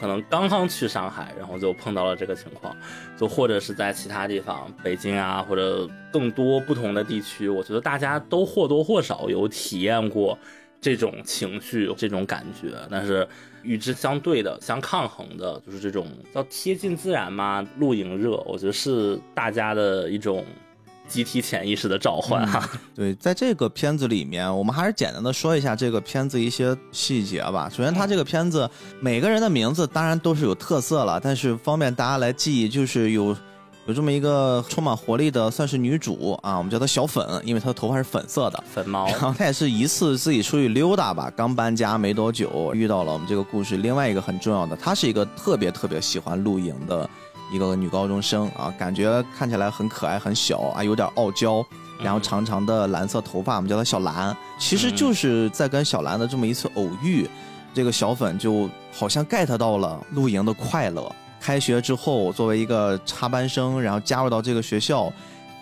[0.00, 2.76] 可能刚刚去上海，然后就碰到了这个情况，
[3.16, 10.38] 就或者是在其他地方，北京啊，或者更多不同的地区，我觉得大家都或多或少有体验过
[10.80, 13.26] 这种情绪、这种感觉，但是
[13.62, 20.44] 与之相对的、相抗衡的，就是这种叫贴近自然嘛，露营热，我觉得是大家的一种
[21.08, 22.68] 集体潜意识的召唤哈。
[22.94, 27.70] 对，在这个片子里面，我们还是简单的说一下这个片子一些细节吧。
[27.74, 28.68] 首先，它这个片子
[29.00, 33.36] 每个人的名字当然都是有特色了，但是方便大家来记忆，就是有
[33.86, 38.64] 有这么一个充满活力的，算是女主啊，我们叫她小粉，因为她的头发是粉色的。
[38.72, 47.08] 粉毛然后她也是一次自己出去溜达吧，刚搬家没多久，遇到了我们这个故事另外一个很重要的，她是一个特别特别喜欢露营的
[47.54, 51.64] 一个女高中生啊，感觉看起来很可爱、很小啊，有点傲娇，
[52.02, 54.36] 然后长长的蓝色头发，我们叫她小兰。
[54.58, 57.30] 其实就是在跟小兰的这么一次偶遇，
[57.72, 61.14] 这个小粉就好像 get 到了露营的快乐。
[61.40, 65.12] 开学之后，作为一个插班生，然后加入到这个学校，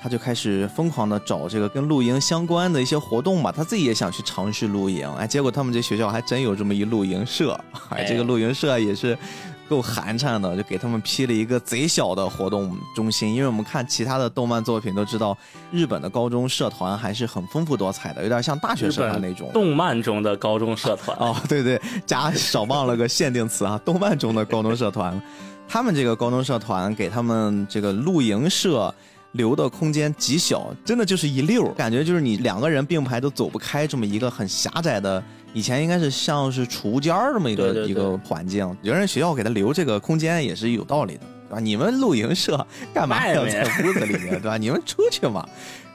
[0.03, 3.53] 他就开始疯狂的找这个跟露营相关的一些活动嘛。
[3.53, 9.19] 他自己也想去尝试露营，哎，结果他们这学校还真有这么一露营社， 哎，这个露营社也是
[9.69, 13.35] 够寒碜的，就给他们批了一个贼小的活动中心。
[13.35, 15.37] 因为我们看其他的动漫作品都知道，
[15.71, 19.51] 日本的高中社团还是很丰富多彩的，有点像大学社团那种。
[19.53, 25.21] 动漫中的高中社团哦，对对，加少忘了个限定词啊，动漫中的高中社团，
[25.69, 28.95] 他们这个高中社团给他们这个露营社
[29.33, 35.23] 留的空间极小，真的就是一溜儿，感觉就是你两个人并排都走不开这么一个很狭窄的，
[35.53, 41.61] 以前应该是像是储物间儿这么一个一个环境，有人学校给他留这个空间也是有道理的，对吧？
[41.61, 44.57] 你们露营社干嘛要在屋子里面，对吧？
[44.57, 45.47] 你们出去嘛。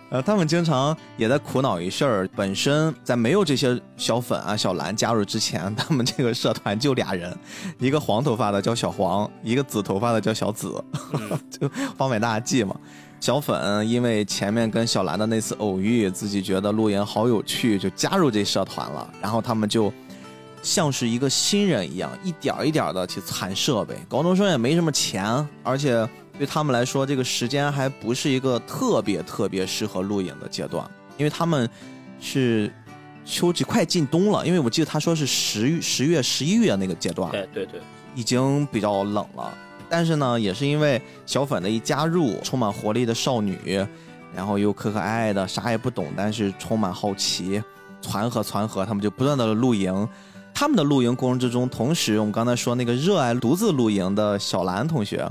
[0.09, 7.37] 呃，他们经常也在苦恼一事儿，本身在没有这些小粉啊、小蓝加入之前， 他们这个社团就俩人，
[7.77, 10.81] 一个黄头发的叫小黄，一个紫头发的叫小紫，
[11.51, 11.67] 就
[11.97, 12.73] 方便大家记嘛。
[13.19, 19.13] 小粉因为前面跟小兰的那次偶遇，自己觉得露营好有趣，就加入这社团了。
[19.21, 19.91] 然后他们就
[20.63, 23.95] 像是一个新人一样，一点一点的去攒设备。
[24.07, 31.69] 高中生也没什么钱，而且对他们来说，这个时间还不是一个特别特别适合露营的阶段，因为他们
[32.21, 32.71] 是
[33.25, 34.45] 秋季快进冬了。
[34.45, 37.81] 因为我记得他说是十十月、十一月那个阶段，对对对，
[38.15, 39.53] 已经比较冷了。
[39.89, 43.85] 但是呢，也是因为小粉的一加入，充满活力的少女，
[44.35, 47.61] 然后又可可爱爱的，啥也不懂，但是充满好奇，
[48.01, 50.07] 攒合攒合，他们就不断的露营。
[50.53, 55.29] 他们的露营过程之中，同时我们刚才说那个热爱独自露营的小兰同学，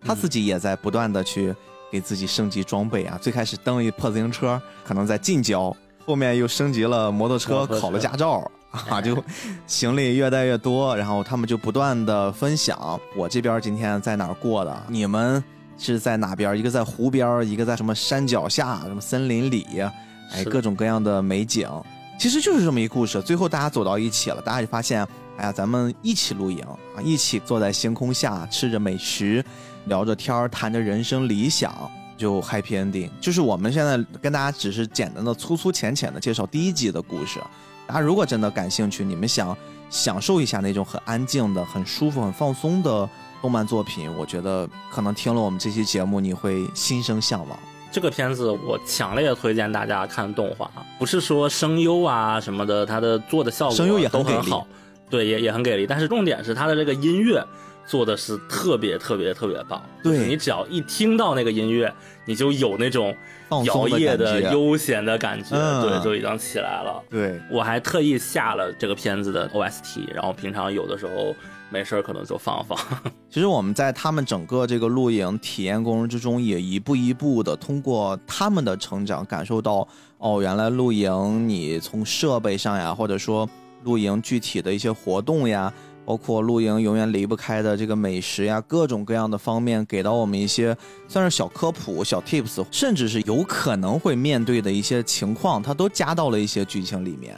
[0.00, 1.54] 他自己也在不断的去
[1.90, 3.18] 给自己升级装备啊。
[3.20, 5.74] 最开始蹬一破自行车，可能在近郊，
[6.06, 8.48] 后面又升级了摩托车，考了驾照。
[8.70, 9.16] 啊，就
[9.66, 15.42] 行李越带越多，然后他们就不断的分享我这边今天在哪儿过的，你们
[15.78, 16.56] 是在哪边？
[16.56, 19.66] 一个在湖边，一个在什么山脚下，什么森林里，
[20.32, 21.68] 哎，各种各样的美景，
[22.18, 23.22] 其实就是这么一故事。
[23.22, 25.06] 最后大家走到一起了，大家就发现，
[25.38, 26.62] 哎呀，咱们一起露营
[26.94, 29.42] 啊，一起坐在星空下，吃着美食，
[29.86, 33.08] 聊着天儿，谈着人生理想，就 happy ending。
[33.18, 37.40] 就是我们现在跟大家只是简单的、粗粗浅浅的介绍第一集的故事。
[37.88, 39.56] 大家如果真的感兴趣，你们想
[39.88, 43.08] 享受一下那种很安静的、很舒服、很放松的
[43.40, 47.58] 动漫作品，我觉得可能听了我们这期节目，你会心生向往。
[47.90, 54.66] 这个片子我强烈推荐大家看动画，不是说声优啊什么的，它的做的效果声优也都很好，
[55.08, 55.86] 对，也也很给力。
[55.86, 57.42] 但是重点是它的这个音乐
[57.86, 59.82] 做的是特别特别特别棒。
[60.02, 61.90] 对你只要一听到那个音乐，
[62.26, 63.16] 你就有那种。
[63.50, 67.02] 摇曳的悠闲的感觉，对，就已经起来了。
[67.08, 71.34] 对我还特意下了这个片子的 OST，然后平常有的时候
[71.70, 72.78] 没事儿可能就放放。
[73.30, 79.86] 其实我们在他们整个这个露营体验过程之中，也一步一步的通过他们的成长，感受到
[80.18, 83.48] 哦，原来露营你从设备上呀，或者说
[83.84, 85.72] 露营具体的一些活动呀。
[86.08, 90.74] 包括露营永远离不开的这个美食呀，各种各样的方面给到我们一些
[91.06, 97.36] 算是小科普、小 tips，甚至是有可能会面对的一些情况，它都加到了一些剧情里面。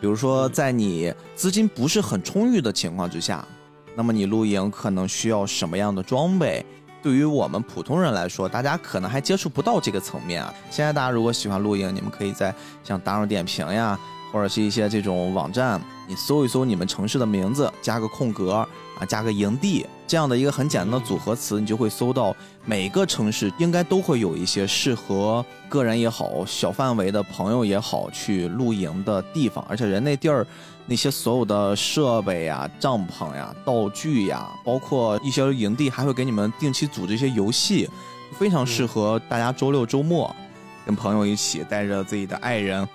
[0.00, 3.46] 比如说，在你资金不是很充裕的情况之下，
[3.94, 6.66] 那么你露营可能需要什么样的装备？
[7.00, 10.52] 对于我们普通人来说，大家可能还接触不到这个层面啊。
[10.72, 12.52] 现在大家如果喜欢露营，你们可以在
[12.82, 13.96] 像大众点评呀。
[14.30, 18.66] 或者是一些这种网站，你搜一搜你们城市的名字，加个空格
[18.98, 29.62] 啊，加个营地这样的一个很简单的组合词，你就会搜到每个城市应该都会有一些适合个人也好、小范围的朋友也好去露营的地方。
[29.68, 30.46] 而且人那地儿
[30.86, 37.86] 那些所有的设备呀、帐篷呀、道具呀，包括一些营地还会给你们定期组织一些游戏，
[38.38, 40.34] 非常适合大家周六周末
[40.86, 42.88] 跟朋友一起带着自己的爱人。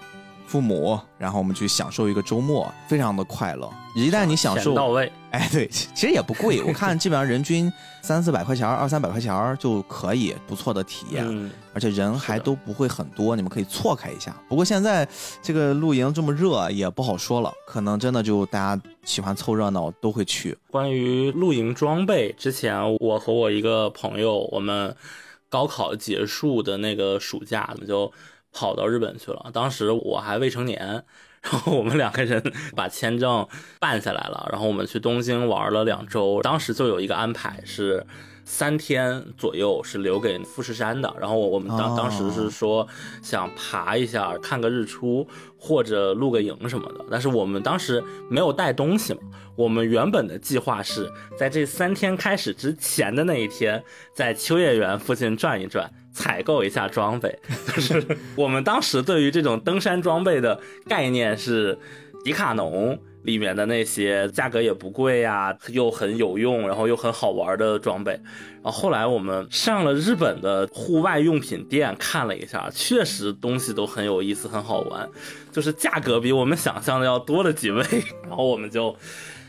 [0.53, 3.67] 父母，然后我们去享受一个周末，非常的快乐。
[3.95, 14.35] 一旦你享受到位， 哎，对，其实也不贵， 我看基本上人均三四百块钱，二三百块钱就可以不错的体验，而且人还都不会很多，你们可以错开一下。
[14.47, 15.07] 不过现在
[15.41, 20.55] 这个露营这么热，也不好说了，可能真的就大家喜欢凑热闹都会去。
[20.69, 24.95] 关于露营装备，之前我和我一个朋友，我们
[25.49, 28.11] 高考结束的那个暑假，我们就。
[28.53, 31.03] 跑到日本去了，当时我还未成年，
[31.41, 32.41] 然后我们两个人
[32.75, 33.47] 把签证
[33.79, 38.05] 办下来了，然后我们去东京玩了两周，当时就有一个安排是。
[38.45, 42.85] 三天左右是留给富士山的，然后我我们当当时是说
[43.21, 45.25] 想爬一下，看个日出
[45.57, 49.21] 或者露个营什么的，但是我们当时没有带东西嘛。
[49.55, 53.81] 我们原本的计划是在这三天开始之前的那一天，
[54.13, 57.38] 在秋叶原附近转一转，采购一下装备。
[57.76, 61.78] 就是我们当时对于这种登山装备的概念是
[62.23, 62.97] 迪卡侬。
[63.23, 68.12] 里面的那些价格也不贵呀，又很有用，然后又很好玩的装备。
[68.62, 75.10] 然后后来我们上了日本的户外用品店看了一下，确实东西都很有意思，很好玩，
[75.54, 77.82] 就是价格比我们想象的要多了几倍。
[78.28, 78.93] 然后我们就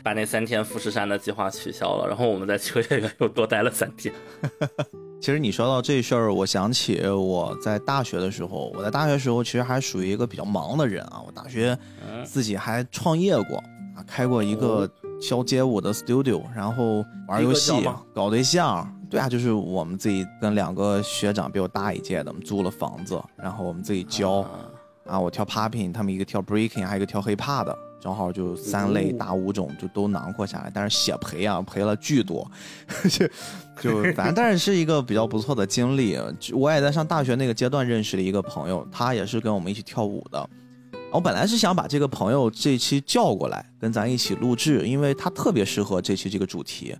[0.01, 4.15] 把那三天富士山的计划取消了，然后我们在秋叶原又多待了三天。
[5.21, 11.21] 其实你说到这事儿，我想起我在大学的时候，我在大学时候其实还属于一个比较忙的人啊。
[11.25, 11.75] 我大学
[12.23, 13.57] 自己还创业过
[13.95, 14.87] 啊，开过一个
[15.19, 17.71] 教街舞的 studio，然后玩游戏、
[18.13, 18.87] 搞对象。
[19.09, 24.45] 对啊，就是我们自己跟两个学长比我大一届的，我们租了房子，然后我们自己教
[25.05, 25.19] 啊。
[25.19, 27.77] 我跳 popping，他们一个跳 breaking，还有一个跳 hip hop 的。
[28.01, 32.47] 正好就三类大舞种就都囊括下来，但是血赔啊赔了巨多，
[33.09, 33.27] 就
[33.81, 36.17] 就反正但是是一个比较不错的经历。
[36.53, 40.49] 我也在上大学那个阶段认识了一个朋友，他也是跟我们一起跳舞的。
[41.11, 46.95] 我本来是想把这个朋友这期叫过来跟咱一起录制，因为他特别适合这期这个主题。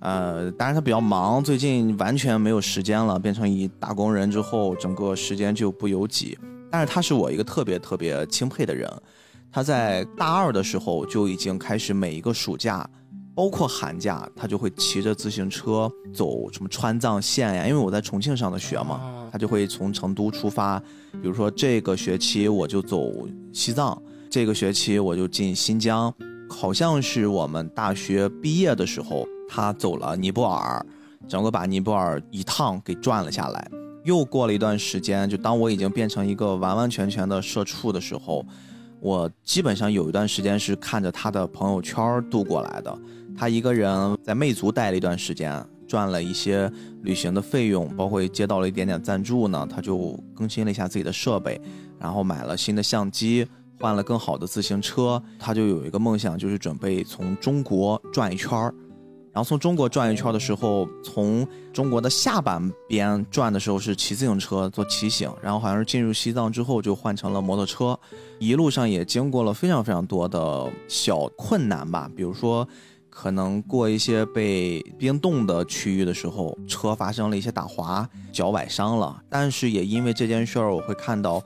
[0.00, 6.36] 呃，当然他比较忙，最近完全没有时间了，变成一打工人之后，整个时间就不由己。
[6.70, 8.90] 但是他是我一个特别特别钦佩的人，
[9.50, 12.86] 他在大二的时候就已经开始每一个暑假，
[13.34, 17.66] 包括寒假，他就会骑着自行车走什么川藏线呀。
[17.66, 20.78] 因为我在重庆上的学嘛，他就会从成都出发，
[21.12, 26.14] 比如说这个学期我就走西藏，这个学期我就进新疆，
[26.48, 29.26] 好像是我们大学毕业的时候。
[29.46, 30.84] 他走了尼泊尔，
[31.28, 33.70] 整个把尼泊尔一趟给转了下来。
[34.02, 38.44] 又过了一段时间，就当我已经变成一个完完全全的社畜的时候，
[39.00, 42.98] 我基本上有一段时间是看着他的朋友圈度过来的。
[43.36, 46.70] 他一个人在魅族待了一段时间，赚了一些
[47.02, 49.66] 旅行的费用，包括接到了一点点赞助呢。
[49.70, 51.60] 他就更新了一下自己的设备，
[51.98, 53.46] 然后买了新的相机，
[53.80, 55.22] 换了更好的自行车。
[55.38, 58.74] 他就有一个梦想，就是准备从中国转一圈儿。
[59.32, 67.98] 然后从中国转一圈的时候，从中国的下半边转的时候是骑自行车做骑行，然后好像是进入西藏之后就换成了摩托车，
[68.38, 72.64] 一路上也经过了非常非常多的小困难吧，比如说
[73.14, 81.40] 可能过一些被冰冻的区域的时候，车发生了一些打滑，脚崴伤了，但是也因为这件事儿，我会看到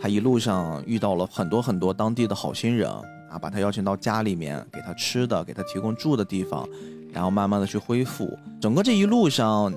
[0.00, 2.90] 他一路上遇到了很多很多当地的好心人
[3.30, 6.68] 啊，把他邀请到家里面，给他吃的，给他提供住的地方。
[7.12, 9.72] 然后慢慢的去恢复，整个这一路上，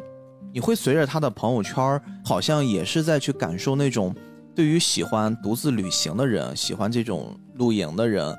[0.54, 4.16] 你会随着他的朋友圈，好像也是在去感受那种，
[4.56, 8.34] 对于喜欢独自旅行的人，喜欢这种露营的人，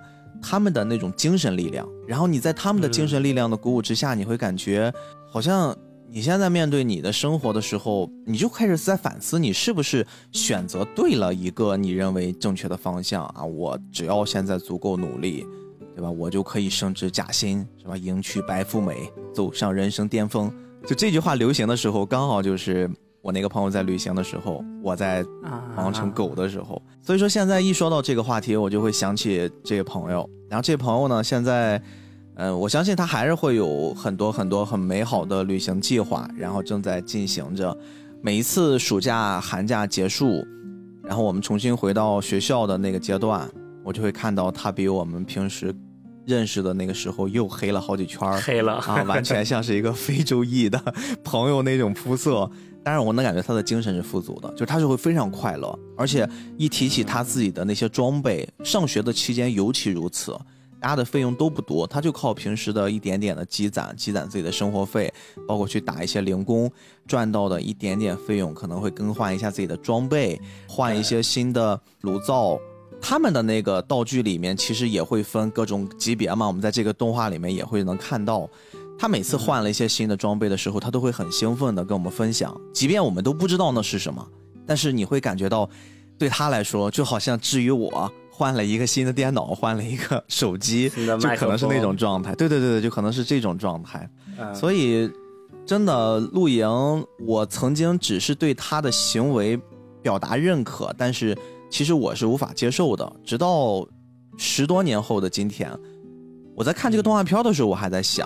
[0.47, 1.89] 他们的那种精神力量。
[2.07, 4.93] 然后你在他们的精神力量的鼓舞之下，你会感觉，
[5.29, 5.77] 好像
[6.09, 13.45] 你现在面对你的生活的时候，你就开始在反思，你是不是选择对了一个你认为正确的方向啊？
[13.45, 15.45] 我只要现在足够努力。
[15.97, 16.11] 对吧？
[16.11, 17.97] 我就可以升职加薪，是吧？
[17.97, 20.53] 迎娶白富美，走上人生巅峰。
[20.87, 22.87] 就这句话流行的时候，刚好就是
[23.27, 25.27] 我那个朋友在旅行的时候，我在
[25.77, 26.81] 忙成狗的时候。
[27.03, 30.31] 所以说，现在一说到这个话题，我就会想起这个朋友。
[30.49, 31.83] 然后这朋友呢，现在，
[32.37, 37.77] 嗯，我相信他还是会有很多很多很美好的旅行计划，然后正在进行着。
[38.23, 40.47] 每一次暑假、寒假结束，
[41.03, 43.51] 然后我们重新回到学校的那个阶段，
[43.83, 45.75] 我就会看到他比我们平时。
[46.27, 50.77] 认识的那个时候又黑了好几圈黑了啊，完全像是一个非洲裔的
[51.23, 52.51] 朋友那种肤色。
[52.87, 56.25] 但是我能感觉他的精神是富足的，就是他是会非常快乐，而且
[56.57, 60.31] 一提起他自己的那些装备，上学的期间尤其如此，
[60.81, 65.13] 大家的费用都不多，他就靠平时的一点点的积攒，积攒自己的生活费，
[65.49, 66.71] 包括去打一些零工
[67.09, 72.57] 赚到的一点点费用，可能会更换一下自己的装备，换一些新的炉灶。
[73.01, 78.49] 他们的那个道具里面其实也会分各种级别嘛，我们在这个动画里面也会能看到，
[78.99, 84.27] 他每次换了一些新的装备的时候，他都会很兴奋的跟我们分享，即便我们都不知道那是什么，
[84.67, 85.69] 但是你会感觉到，
[86.19, 92.35] 对他来说就好像至于我换了一个新的电脑，换了一个手机，就可能是那种状态。
[92.35, 94.09] 对对对对，就可能是这种状态。
[94.55, 95.11] 所以，
[95.65, 96.67] 真的露营，
[97.27, 99.59] 我曾经只是对他的行为
[100.03, 101.37] 表达认可，但是。
[101.69, 103.85] 其实我是无法接受的，直到
[104.39, 105.69] 十多年后的今天，
[106.55, 108.25] 我在看这个动画片的时候，我还在想，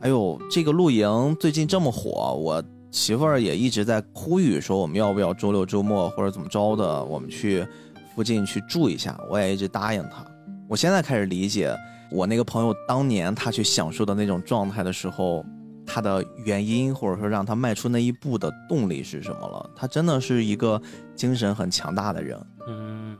[0.00, 7.66] 哎呦，这个露营最近这么火，我媳妇儿也一直在呼吁说，我们要不要周六周末或者怎么着的，我们去
[8.14, 10.24] 附近去住一下，我也一直答应她。
[10.68, 11.76] 我现在开始理解
[12.10, 15.44] 我那个朋友当年他去享受的那种状态的时候。
[15.88, 19.70] 他的原因，或者说让他迈出那一步的动力是什么了？
[19.76, 20.82] 他真的是一个
[21.14, 22.36] 精神很强大的人。
[22.66, 23.16] 嗯，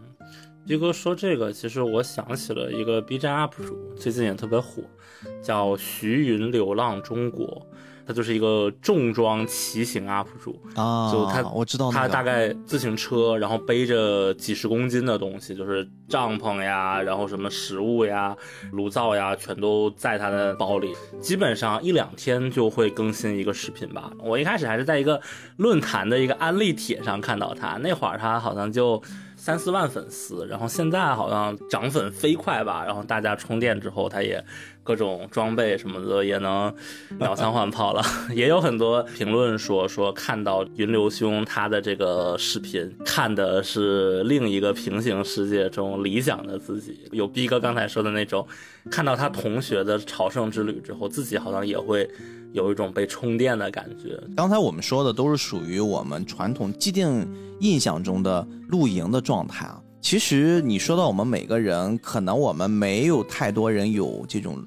[0.66, 4.82] 一哥说这个，其实我想起了一个 B 站 UP 主，最近也特别火，
[5.40, 7.64] 叫徐云流浪中国。
[8.04, 18.36] 他就是一个重装骑行 UP 主啊，就他我知道他大概自行车，然后背着几十公斤的东西，就是帐篷呀，然后什么食物呀、
[18.72, 20.92] 炉灶呀，全都在他的包里。
[21.20, 24.10] 基本上一两天就会更新一个视频吧。
[24.18, 25.20] 我一开始还是在一个
[25.56, 29.02] 论坛的一个安利帖上看到他，那会儿他好像就
[29.46, 34.44] 三四万粉丝，然后现在好像涨粉飞快吧，然后大家充电之后，他也
[34.86, 36.72] 各种装备什么的也能
[37.18, 38.02] 秒枪换炮了。
[38.32, 46.96] 也有很多评论说说看到云流兄他的这个视频，看的是另一个平行世界中理想的自己。
[47.10, 48.46] 有逼哥刚才说的那种，
[48.90, 52.08] 看到他同学的朝圣之旅之后，自己好像也会。
[52.52, 54.18] 有一种被充电的感觉。
[54.34, 57.28] 刚才我们说的都是属于我们传统既定
[57.60, 59.78] 印象中的露营的状态啊。
[60.00, 64.64] 其实你说到我们每个人，可能我们没有太多人有这种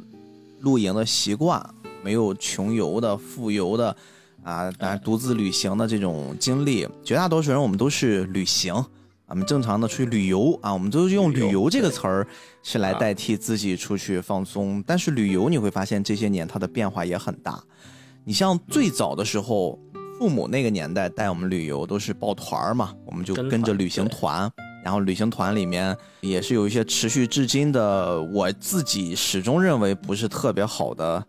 [0.62, 1.64] 露营的习惯，
[2.04, 3.96] 没有穷游的、富游的
[4.44, 6.88] 啊，当然独自旅行的这种经历。
[7.04, 8.74] 绝大多数人我们都是旅行。
[9.28, 12.28] 我们正常的出去旅游啊，我们都用“旅游”这个词儿
[12.64, 14.84] 是来代替自己出去放松。
[14.88, 17.62] 但是旅游你会发现这些年它的变化也很大。
[18.26, 19.78] 你像最早的时候，
[20.18, 24.52] 父母那个年代带我们旅游都是抱团儿嘛，我们就跟着旅行团，
[24.84, 31.24] 然后旅行团里面也是有一些持续至今的，我自己始终认为不是特别好的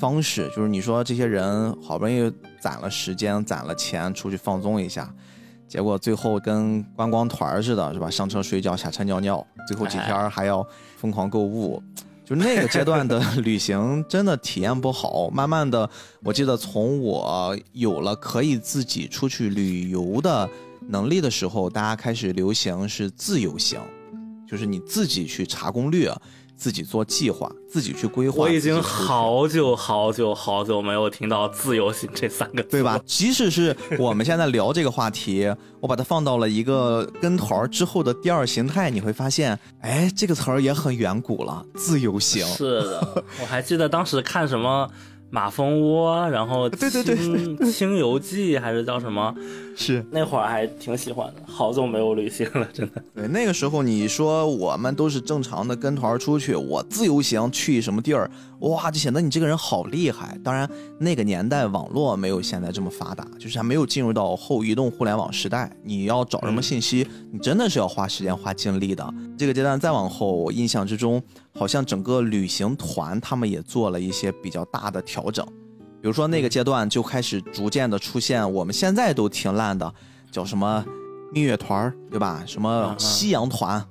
[0.00, 0.48] 方式。
[0.56, 5.12] 就是你说这些人好不容易攒了时间、攒了钱出去放松一下。
[5.66, 8.08] 结果最后跟观光团似的，是吧？
[8.08, 10.64] 上车睡觉，下车尿尿，最后几天还要
[10.96, 11.82] 疯狂购物，
[12.24, 15.28] 就那个阶段的 旅行真的体验不好。
[15.30, 15.88] 慢慢的，
[16.22, 20.48] 我记得从我有了可以自己出去旅游的
[20.88, 23.80] 能力的时候，大家开始流行是自由行，
[24.48, 26.12] 就是你自己去查攻略。
[26.56, 28.44] 自己做计划，自己去规划。
[28.44, 32.98] 我已经好久好久好久没有听到“自由行”这三个字，对吧？
[33.04, 42.46] 即使是我们现在聊这个话题，我把它放到了一个跟团之后的第二形态，你会发现，哎，这个词儿也很远古了，“自由行”。
[42.54, 44.88] 是的，我还记得当时看什么。
[45.34, 49.34] 马蜂窝，然后对对对，青游记还是叫什么？
[49.76, 53.02] 是那会儿还挺喜欢的，好久没有旅行了，真的。
[53.12, 58.30] 对，那个时候你说我们都是正常的跟团出去，我自由行去什么地儿，
[58.60, 60.38] 哇，就显得你这个人好厉害。
[60.44, 60.70] 当然，
[61.00, 65.68] 那个年代网络没有现在这么发达，就是还没有进入到后移动互联网时代。
[65.82, 69.04] 你要找什么信息，你真的是要花时间花精力的。
[69.36, 71.20] 这个阶段再往后，我印象之中。
[71.56, 75.46] 好像整个旅行团他们也做了一些比较大的调整，
[76.02, 79.94] 比如说那个阶段就开始逐渐的出现我们现在都挺烂的，
[80.32, 80.84] 叫什么
[81.32, 82.42] 蜜月团对吧？
[82.44, 83.84] 什么夕阳团，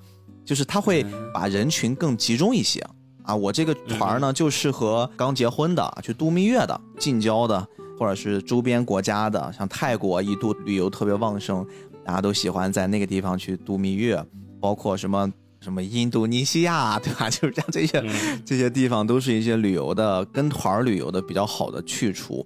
[0.43, 2.85] 就是他会把人群更集中一些
[3.23, 3.33] 啊。
[3.33, 7.65] 我这个团呢就适合刚结婚的去度蜜月的，近郊的
[7.97, 11.65] 或者是周边国家的，像泰国一度旅游特别旺盛，
[12.03, 14.21] 大家都喜欢在那个地方去度蜜月，
[14.59, 15.31] 包括什么。
[15.63, 17.29] 什么印度尼西亚， 对吧？
[17.29, 18.03] 就是像这些
[18.45, 22.45] 这些地方，都是一些旅游的跟团旅游的比较好的去处。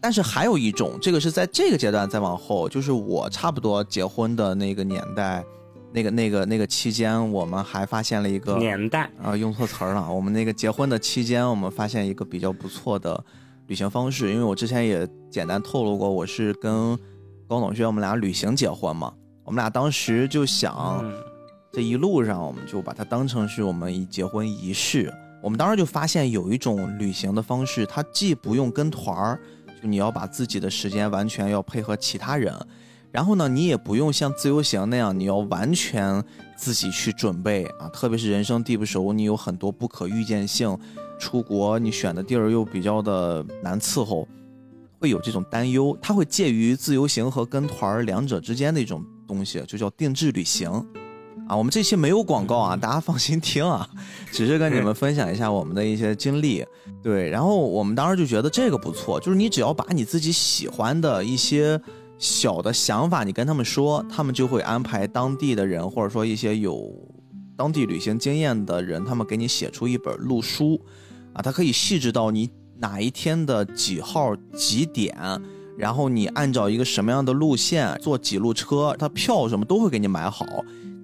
[0.00, 5.44] 但是还有一种，这个是在这个阶段再往后，就是我差不多结婚的那个年代，
[5.92, 10.12] 那个那个那个期间，我们还发现了一个年代啊，用错词儿了。
[10.12, 13.24] 我们那个结婚的期间，我们发现一个比较不错的
[13.66, 16.96] 旅行方式，因为我之前也简单透露过，我是跟
[17.48, 19.12] 高同学我们俩旅行结婚嘛，
[19.44, 21.04] 我们俩当时就想。
[21.72, 25.10] 这一路上，我们就把它当成是我们一结婚仪式。
[25.42, 29.40] 我们当时就发现有一种旅行的方式，它既不用跟团儿，
[29.80, 32.54] 就你要把自己的时间完全要配合其他人，
[33.10, 36.22] 然后呢，你也不用像自由行那样，你要完全
[36.58, 37.88] 自己去准备啊。
[37.88, 40.78] 特别是人生地不熟，你有很多不可预见性，
[41.18, 44.28] 出国你选的地儿又比较的难伺候，
[45.00, 45.96] 会有这种担忧。
[46.02, 50.70] 它会介于自由行和跟团儿两者之间的一种东西，就叫定制旅行。
[51.52, 53.86] 啊，我们这期没有广告啊，大家放心听啊，
[54.32, 56.64] 只是跟你们分享一下我们的一些经历。
[57.02, 61.78] 对，然后我们当时就觉得这个不错，就是你只要把你自己喜欢的一些
[62.16, 66.90] 小的想法，你跟他们说，他们就会安排当地的人，或者说一些有
[67.54, 70.80] 当地旅行经验的人，他们给你写出一本路书，
[71.34, 72.48] 啊，他可以细致到你
[72.78, 75.14] 哪一天的几号几点，
[75.76, 80.46] 然后你按照一个什么样的路线坐几路车，他票什么都会给你买好。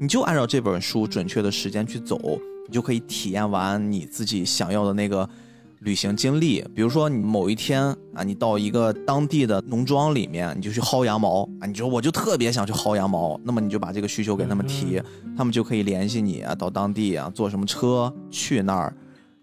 [0.00, 2.16] 你就按照这本书准确的时间去走，
[2.68, 5.28] 你就可以体验完你自己想要的那个
[5.80, 6.64] 旅行经历。
[6.72, 7.82] 比如说，你某一天
[8.14, 15.02] 啊，你到一个当地的农庄里面，你就去薅羊毛啊，你说我就特别想去薅羊毛，那么你就把这个需求给他们提，
[15.36, 18.94] 他们就可以联系你啊，到当地啊，坐什么车去那儿，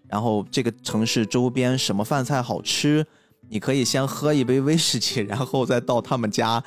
[0.08, 3.04] 然后这个城市周边什么饭菜好吃，
[3.50, 6.64] 你可以先喝一杯威士忌，然后再到他们家。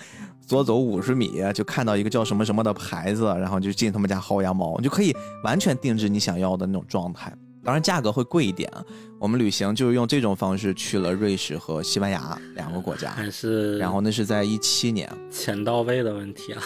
[0.50, 7.32] 左走五十米就看到一个叫什么什么的牌子，然后就进他们家薅羊毛，你就可以完全定制你想要的那种状态。
[7.64, 8.68] 当然价格会贵一点。
[9.20, 16.62] 我们旅行就是用这种方式去了瑞士和西班牙两个国家，还是然后那是在一七年，钱到位的问题啊。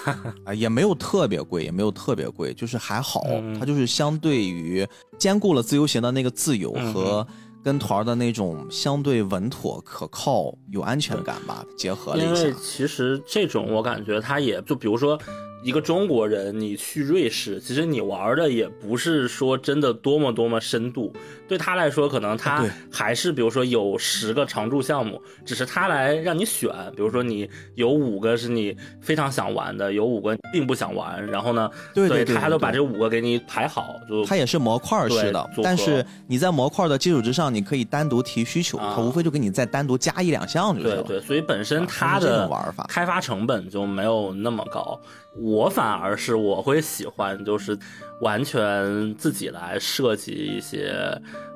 [0.46, 7.28] 啊，也没有特别贵，也没有特别贵，就是还好，嗯它就是相对于兼顾了自由行的那个自由嗯和
[7.64, 12.54] 跟团的那种相对稳妥、可靠、有安全感吧，结合了一下为。
[12.54, 15.20] 其实这种我感觉它也就比如说。
[15.64, 21.12] 一个中国人，你去瑞士，其实你玩的也不是说真的多么多么深度，
[21.48, 41.04] 对他来说，可能他还是比如说有十个常驻项目，只是他来让你选，比如说你有五个是你非常想玩的，有五个并不想玩，然后呢，对对对他都把这五个给你排好，就他也是模块式的但是你在模块的基础之上，你可以单独提需求，啊无非就给你再单独加一两项就是了。
[41.04, 45.00] 对对，所以本身啊是这它的玩法开发成本就没有那么高。
[45.36, 47.78] 我反而是我会喜欢，就是
[48.24, 50.96] 完全自己来设计一些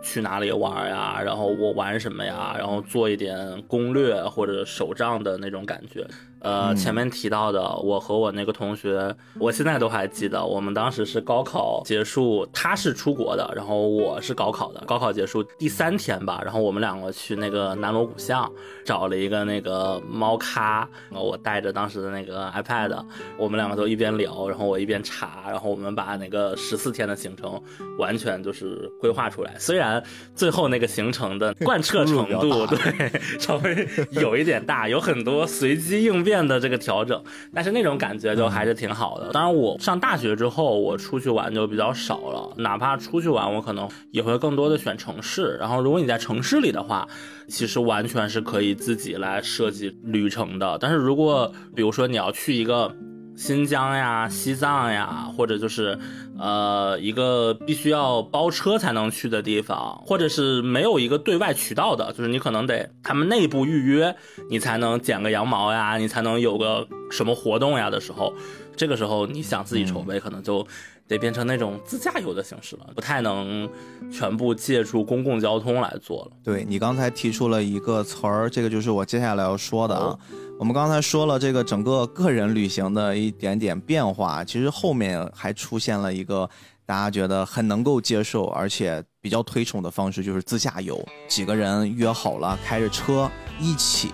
[0.03, 6.05] 去哪里玩呀，然后我玩什么呀，然后做一点攻略或者手账的那种感觉。
[6.39, 14.80] 呃，嗯前面提到的，我和我那个同学，我现在都还记得，我们当时是高考结束，他是出国的，然后我是高考的。
[14.86, 18.49] 高考结束第三天吧，然后我们两个去那个南锣鼓巷
[18.86, 23.03] 找了一个那个猫咖，然后我带着当时的那个 iPad，
[23.36, 27.62] 我们两个都一边聊，然后我一边查，然后我们把那个十四天的行程
[27.97, 29.53] 完全就是规划出来。
[29.58, 30.03] 虽然
[30.36, 39.30] 最后那个行程的 贯彻程度对稍微有一点大，有很多随机应变的这个调整，但是那种感觉就还是挺好的。
[39.32, 45.55] 当然，我上大学之后，我出去玩就比较少了，哪怕出去玩，我可能也会更多的选城市。
[45.60, 47.08] 然后，如果你在城市里的话，
[47.47, 50.78] 其实完全是可以自己来设计旅程的。
[50.82, 52.93] 但是如果比如说你要去一个
[53.38, 55.97] 新疆呀、西藏呀，或者就是
[56.39, 64.15] 呃一个必须要包车才能去的地方，或者是没有一个对外渠道的，就是你可能得他们内部预约，
[64.49, 68.33] 你才能剪个羊毛呀，你才能有个什么活动呀的时候，
[68.75, 70.65] 这个时候你想自己筹备，可能就
[71.07, 73.69] 得变成那种自驾游的形式了，不太能
[74.11, 76.31] 全部借助公共交通来做了。
[76.43, 80.05] 对你刚才提出了一个词儿，这个就是我接下来要说的啊。
[80.05, 80.19] 哦
[80.60, 86.49] 我们刚才说了这个整个个人旅行的一点点变化，其实后面还出现了一个
[86.84, 90.99] 大家觉得很能够接受，而且比较推崇的方式，就是自驾游。
[91.28, 93.30] 几个人约好了，开着车
[93.60, 94.12] 一起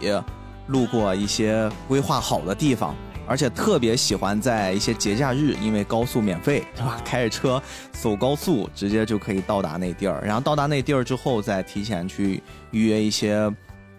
[0.67, 2.93] 路过一些规划好的地方。
[3.25, 7.01] 而且特别喜欢在一些节假日，因为高速免费，对吧？
[7.05, 7.63] 开着车
[7.93, 10.21] 走高速，直接就可以到达那地儿。
[10.25, 13.49] 然后到达那地儿之后，再提前去预约一些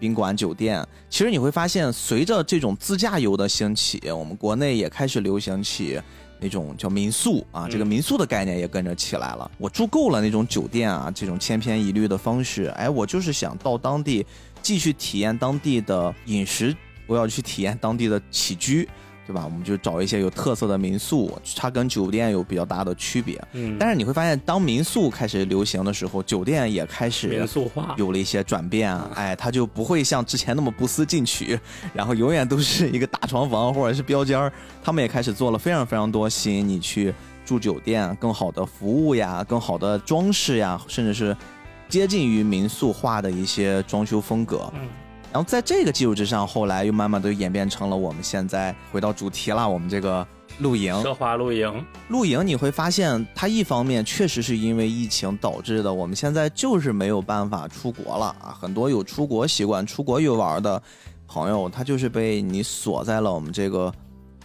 [0.05, 0.87] 宾馆、酒店。
[1.09, 5.99] 其实你会发现，随着这种自驾游的兴起，我们国内也开始流行起
[6.39, 9.49] 那种叫民宿啊，这个嗯民宿的概念也跟着起来了。
[9.57, 14.23] 我住够了那种酒店啊，这种千篇一律的方式，哎，我就是想到当地
[14.61, 16.75] 继续体验当地的饮食，
[17.07, 18.87] 我要去体验当地的起居。
[19.27, 19.41] 对吧？
[19.43, 23.41] 我们就找一些有特色的民宿，它跟酒店有比较大的区别。
[23.53, 31.59] 嗯但是你会发现，当民宿开始流行的时候，酒店也开始民宿化，有了一些转变，哎，它就不会像之前那么不思进取，
[31.93, 34.51] 然后永远都是一个大床房或者是标间儿。
[34.83, 37.13] 他们也开始做了非常非常多吸引你去
[37.43, 41.35] 住酒店、更好的服务呀、更好的装饰呀，甚至是
[41.89, 44.71] 接近于民宿化的一些装修风格。
[44.75, 44.87] 嗯
[45.35, 50.25] 然后在这个基础之上，后来又慢慢的演变成了我们现在回到主题了，我们这个
[50.59, 50.93] 露营。
[51.03, 58.57] 奢华露营，露营你会发现，它一方面确实是因为疫情导致的，我们现在就是没有办法出国了啊。
[58.57, 60.81] 很多有出国习惯、出国游玩的
[61.27, 63.93] 朋友，他就是被你锁在了我们这个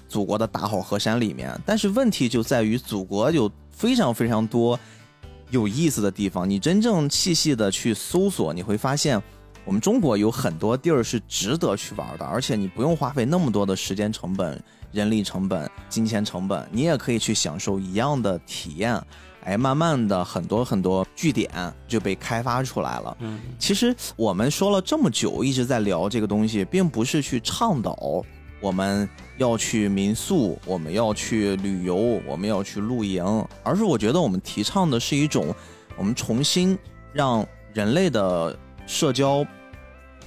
[0.08, 1.56] 祖国的大好河山里面。
[1.64, 4.76] 但是问题就在于，祖国有非常非常多
[5.50, 9.22] 有意思的地方，你真正细细的去搜索，你会发现。
[9.64, 14.60] 我们中国有很多地儿是值得去玩的，而且你不用花费那么多的时间成本、
[14.92, 19.00] 人力成本、金钱成本，你也可以去享受一样的体验。
[19.44, 21.50] 哎，慢慢的很多很多据点
[21.88, 23.16] 就被开发出来了。
[23.20, 28.22] 嗯其实我们说了这么久，一直在聊这个东西，并不是去倡导
[28.60, 29.08] 我们
[29.38, 31.94] 要去民宿，我们要去旅游，
[32.26, 33.24] 我们要去露营，
[33.62, 35.54] 而是我觉得我们提倡的是一种，
[35.96, 36.78] 我们重新
[37.10, 38.54] 让人类的
[38.90, 39.46] 社交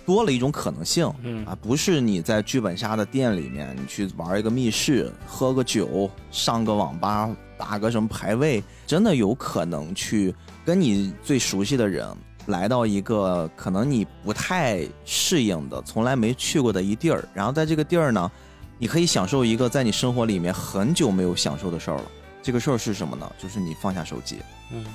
[0.06, 1.12] 多了一种可能性。
[1.22, 10.34] 嗯啊，不是你在剧本杀的店里面，你去玩一个密室，喝个酒，上个网吧，打个什么排位，真的有可能去
[10.64, 12.08] 跟你最熟悉的人
[12.46, 18.32] 来到一个可能你不太适应的、从来没去过的一地儿，然后在这个地儿呢，
[18.80, 22.06] 你可以享受一个在你生活里面很久没有享受的事儿了。
[22.42, 23.30] 这个事儿是什么呢？
[23.38, 24.38] 就是你放下手机，
[24.72, 24.86] 嗯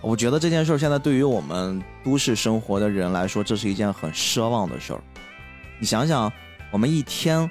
[0.00, 5.00] 我觉得这件事儿现在对于我们都市生活的人来说，这是一件很奢望的事儿。
[5.80, 6.32] 你想想，
[6.70, 7.50] 我们一天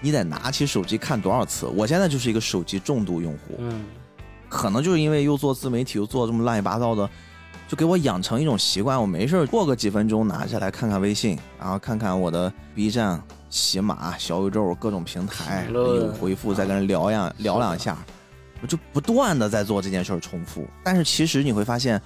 [0.00, 1.66] 你得拿起手机看多少次？
[1.66, 3.84] 我现在就是一个手机重度用户，嗯，
[4.48, 7.08] 可能就是因为又做自媒体，又做这么乱七八糟的，
[7.66, 13.20] 就给我养成一种习惯，我没事儿过个几分钟拿下来看看微信，然后看看我的 B 站、
[13.50, 17.98] 喜马、小宇宙各种平台有回复，再跟人聊呀聊两下，
[18.62, 20.66] 我就不断的在做这件事儿重复。
[20.82, 22.00] 但是其实你会发现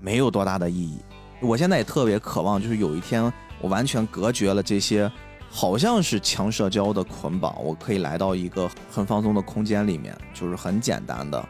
[0.00, 0.98] 没有多大的意义。
[1.40, 5.10] 我现在也特别渴望，就是有一天我完全隔绝了这些
[5.50, 11.48] 好像是强社交的捆绑，我可以来到一个很放松的空间里面，就是很简单的，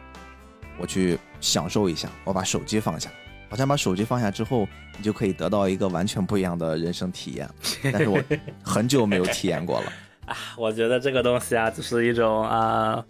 [0.79, 3.09] 我去享受一下，我把手机放下。
[3.49, 7.49] 好像把手机放下之后，你就可以得到一个完全不一样的人生体验。
[7.91, 8.21] 但是我
[8.61, 9.91] 很久没有体验过了。
[10.27, 13.03] 啊，我觉得这个东西啊，就是一种啊，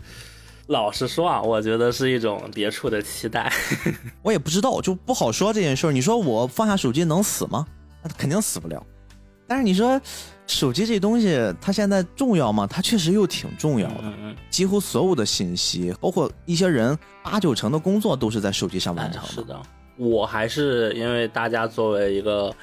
[0.69, 3.51] 老实说啊，我觉得是一种别处的期待。
[4.21, 5.91] 我也不知道，就不好说这件事儿。
[5.91, 7.65] 你说我放下手机能死吗？
[8.03, 8.81] 那肯定死不了。
[9.47, 9.99] 但是你说
[10.45, 12.67] 手机这东西，它现在重要吗？
[12.67, 13.95] 它确实又挺重要的。
[14.03, 19.27] 嗯嗯，几乎所有的信息，包括一些人八九成的工作都是在手机上完成的。
[19.27, 19.59] 是的，
[19.97, 22.53] 我还是因为大家作为一个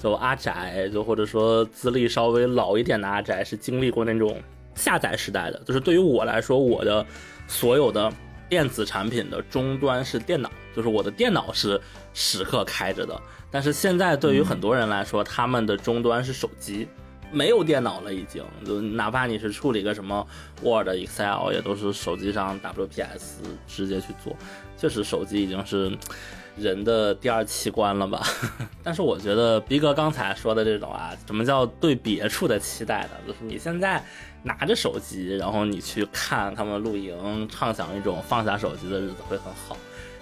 [0.00, 4.40] 就阿宅，就或者说资历稍微老一点的阿宅，是经历过那种
[4.76, 5.60] 下载时代的。
[5.66, 7.04] 就是对于我来说，我的
[7.46, 8.12] 所有的
[8.48, 11.80] 电子产品的终端是电脑，就是我的电脑是
[12.14, 13.20] 时刻开着的。
[13.50, 16.88] 但是现在对于很多人来说，他们的终端是手机。
[17.32, 20.26] 没有电脑了，已经就哪怕你是处理个什么
[20.62, 24.34] Word、Excel，也都是手机上 WPS 直接去做。
[24.78, 25.96] 确实，手机已经是
[26.56, 28.22] 人的第二器官了吧？
[28.82, 33.10] 但是我觉得逼哥刚才说的这种啊，什么叫对别处的期待呢？
[33.26, 34.02] 就是你现在
[34.42, 39.76] 拿着手机，然后你去看他们露营，畅想一种放下手机的日子会很好。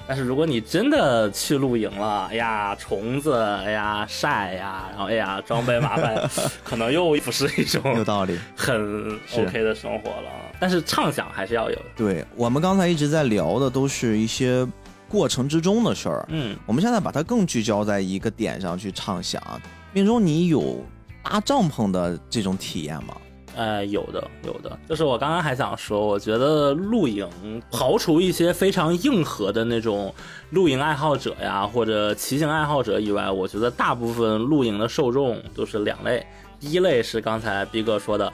[0.06, 6.30] 但是如果你真的去露营了，哎呀，虫子，哎呀，晒呀，然后哎呀，装备麻烦，
[6.62, 10.30] 可能又不是一种有道理，很 OK 的生活了。
[10.60, 11.84] 但是畅想还是要有的。
[11.96, 14.66] 对我们刚才一直在聊的都是一些
[15.08, 19.42] 过程之中的事儿，嗯，我们现在把它更聚焦在一个点上去畅想。
[19.92, 20.84] 命中，你有
[21.22, 23.16] 搭帐篷的这种体验吗？
[23.56, 27.28] 呃，有的，有的，就是我刚刚还想说，我觉得露营，
[27.70, 30.14] 刨除一些非常硬核的那种
[30.50, 36.26] 露营爱好者呀，或者骑行爱好者以外，我觉得大部分露营的受众都是两类，
[36.58, 38.32] 第一类是刚才逼哥说的。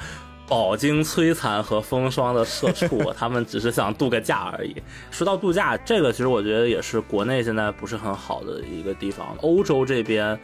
[0.48, 4.74] 饱经摧残和风霜的社畜， 他们只是想度个假而已。
[5.08, 9.28] 说到度假，这个其实我觉得也是国内现在不是很好的一个地方。
[9.42, 10.36] 欧洲这边，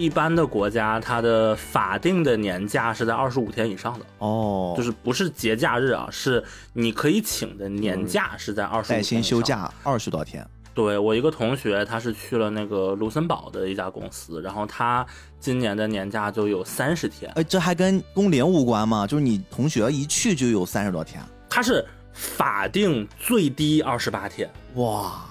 [0.00, 6.42] 一般的国家，它的法定的年假是在二十五天以上的，哦，就是不是节假日啊，是
[6.72, 9.22] 你可以请的年假是在二十五带薪天。
[9.22, 10.42] 休假二十多天。
[10.72, 15.04] 对我一个同学，他是去了那个卢森堡的一家公司，然后他
[15.38, 19.06] 今年的年假就有三十天，哎，这还跟工龄无关吗？
[19.06, 24.50] 就是你同学一去就有三十多天，他是法定最低二十八天。
[24.76, 25.26] 哇，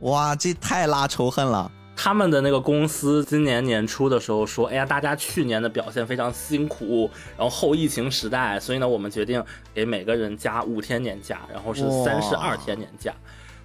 [0.00, 1.70] 哇，这太拉仇恨了。
[2.00, 9.44] 他们的那个公司今年年初的时候说，哎呀，大家去年的表现非常辛苦，然后后疫情时代，所以呢，我们决定
[9.74, 13.12] 给每个人加五天年假，然后是三十二天年假。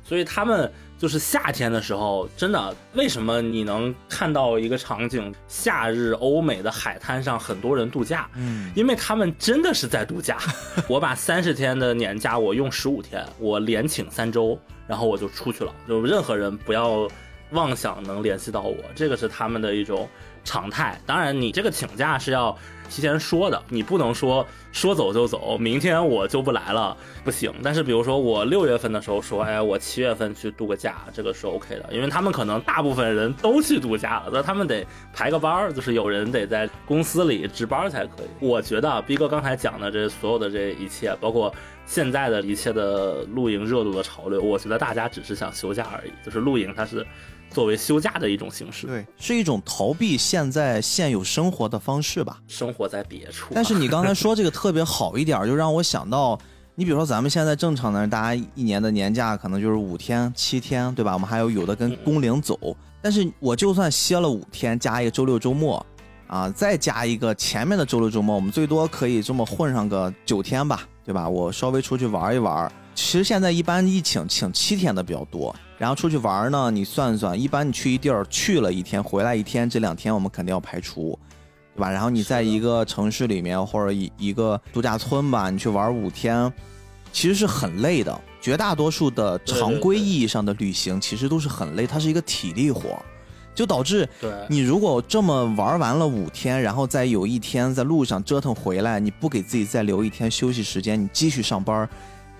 [0.04, 8.28] 所以他们就是夏天的时候，真的，为什么你能看到一个场景，夏日欧美的海滩上很多人度假？
[8.36, 10.40] 嗯，因为他们真的是在度假。
[10.90, 15.72] 我把三十天的年假，我用十五天，我连请三周，然后我就出去了。
[15.88, 17.08] 就任何人不要
[17.54, 20.08] 妄想能联系到我，这个是他们的一种
[20.44, 21.00] 常态。
[21.06, 22.56] 当然，你这个请假是要
[22.90, 27.52] 提前说的，你不能说说走就走，明天我就不来了，不行。
[27.64, 38.28] 但是比如说我六月份的时候说，哎，我七月份去度个假，这个是 OK 的，因为他们可能大部分人都去度假了，那他们得排个班儿，就是有人得在公司里值班才可以。
[38.46, 41.54] 我觉得逼哥刚才讲的这所有的这一切，包括
[41.86, 47.06] 现在的一切的露营热度的潮流，我觉得大家只是想休假而已，就是露营它是
[47.54, 52.40] 作为休假的一种形式，对，是一种逃避现在现有生活的方式吧。
[52.48, 53.54] 生活在别处。
[53.54, 56.38] 但是你刚才说这个特别好一点儿，就让我想到，
[56.76, 61.14] 你比如说咱们现在正常的，大家一年的年假可能就是五天、七天，对吧？
[61.14, 62.58] 我们还有有的跟工龄走，
[63.02, 65.86] 但是我就算歇了五天，加一个周六周末，
[66.28, 71.30] 啊，再加一个前面的周六周末，我们最多可以这么混上个九天吧，对吧？
[71.30, 72.72] 我稍微出去玩一玩。
[72.96, 81.20] 其实现在一般一请请七天的比较多，然后出去玩呢，你算算，一般你去一地儿去了一天，回来一天，这两天我们肯定要排除。
[81.76, 81.92] 对吧？
[81.92, 86.50] 然后你在一个城市里面或者一一个度假村吧，你去玩五天，
[87.12, 88.18] 其实是很累的。
[88.40, 92.98] 绝大多数的常规意义上的旅行其实都是很累，它是一个体力活，
[93.54, 94.08] 就导致
[94.48, 101.90] 你如果这么玩完了五天，然后再有一天在路上折腾回来，你不给自己再留一天休息时间，你继续上班，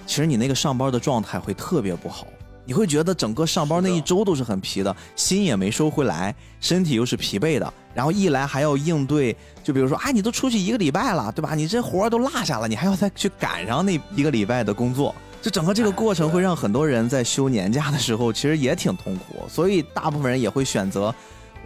[0.06, 2.28] 其实你那个上班的状态会特别不好。
[2.66, 11.56] 你会觉得整个上班那一周都是很疲的，心也没收回来，身体又是疲惫的，然后一来还要应对，就比如说啊，你都出去一个礼拜了，对吧？
[11.56, 21.14] 你这活儿都落下了，你还要再去赶上那一个礼拜的工作，就整个这个过程会让很多人在休年假的时候其实也挺痛苦，所以大部分人也会选择，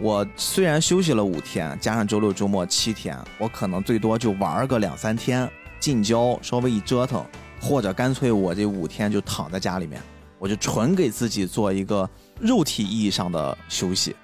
[0.00, 7.24] 我虽然休息了五天，加上周六周末七天，我可能最多就玩个两三天，近郊稍微一折腾，
[7.60, 10.02] 或者干脆我这五天就躺在家里面。
[10.38, 12.08] 我就纯给自己做一个
[12.40, 14.14] 肉体意义上的休息，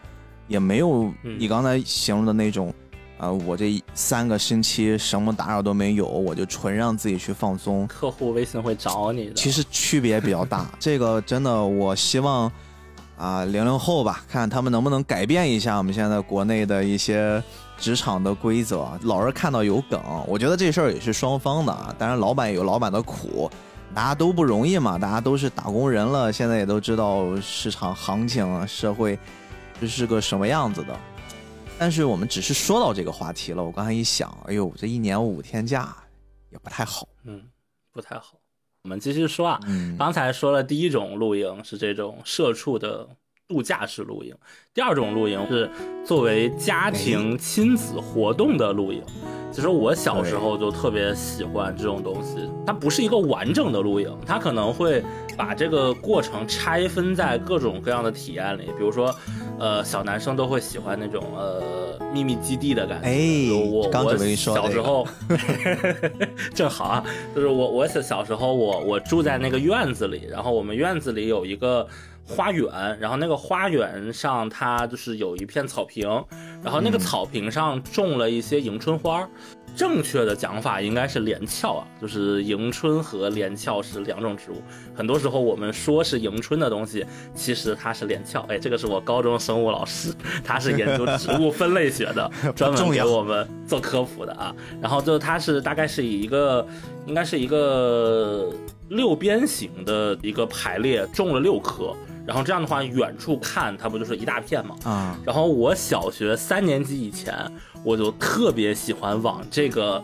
[0.46, 2.72] 也没有你刚才形容的那种，
[3.18, 7.86] 啊，我这三个星期什么打扰都没有，我就纯让自己去放松。
[7.86, 10.70] 客户微信会找你的，其实区别比较大。
[10.78, 12.50] 这个真的，我希望
[13.16, 17.42] 啊，零零后吧，看他们能不能改变一下我们现在国内的一些
[17.76, 18.88] 职场的规则。
[19.02, 23.50] 老是看到有梗，我觉得这事儿也是双方的啊，当然老板有老板的苦。
[23.94, 29.16] 大家都不容易嘛，大家都是打工人了，现在也都知道市场行情、社会
[29.80, 30.98] 这是个什么样子的。
[31.78, 35.96] 但是我们只是说到这个话题了，我刚才一想，哎呦，这一年五天假
[36.50, 37.40] 也不太好，嗯，
[37.92, 38.34] 不太好。
[38.82, 39.60] 我们继续说啊，
[39.96, 43.08] 刚才说了第一种露营是这种社畜的
[43.46, 44.34] 度假式露营，
[44.72, 45.70] 第二种露营是
[46.04, 49.02] 作为家庭亲子活动的露营。
[49.52, 55.04] 其实我小时候就特别喜欢这种东西，它不是一个完整的露营，它可能会
[55.36, 58.64] 把这个过程拆分在各种各样的体验里。
[58.78, 59.14] 比如说，
[59.58, 63.06] 呃，小男生都会喜欢那种呃秘密基地的感觉。
[63.06, 65.06] 哎，我我小时候，
[66.52, 71.86] 正好啊，就是我我小小时候我我住在那个院子里，然后我们院子里有一个。
[72.26, 76.08] 花园，然后那个花园上，它就是有一片草坪，
[76.62, 79.28] 然后那个草坪上种了一些迎春花。
[79.76, 84.62] 正确的讲法应该是连翘啊，就是迎春和连翘是两种植物。
[84.94, 87.04] 很多时候我们说是迎春的东西，
[87.34, 88.42] 其实它是连翘。
[88.42, 90.14] 哎，这个是我高中生物老师，
[90.44, 94.54] 他是研究植物分类学的，专门给我们做科普的啊。
[94.80, 96.64] 然后就它是大概是以一个，
[97.06, 98.48] 应该是一个
[98.90, 101.92] 六边形的一个排列，种了六棵。
[102.26, 104.74] 然后这样的话，远处看它不就是一大片吗？
[104.84, 105.18] 啊！
[105.24, 107.34] 然后我小学三年级以前，
[107.82, 110.02] 我就特别喜欢往这个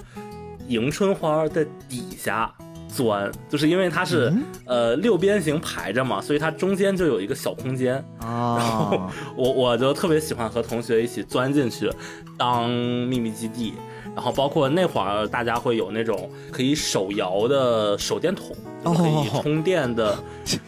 [0.68, 2.52] 迎春花的底下
[2.88, 4.32] 钻，就是因为它是
[4.66, 8.56] 呃六边形排着嘛，所以它中间就有一个小空间啊。
[8.58, 11.90] 然后我我就特别喜欢和同学一起钻进去
[12.36, 13.74] 当秘密基地。
[14.14, 20.18] 然后包括那会儿，大家会有那种可以手摇的手电筒，可以充电的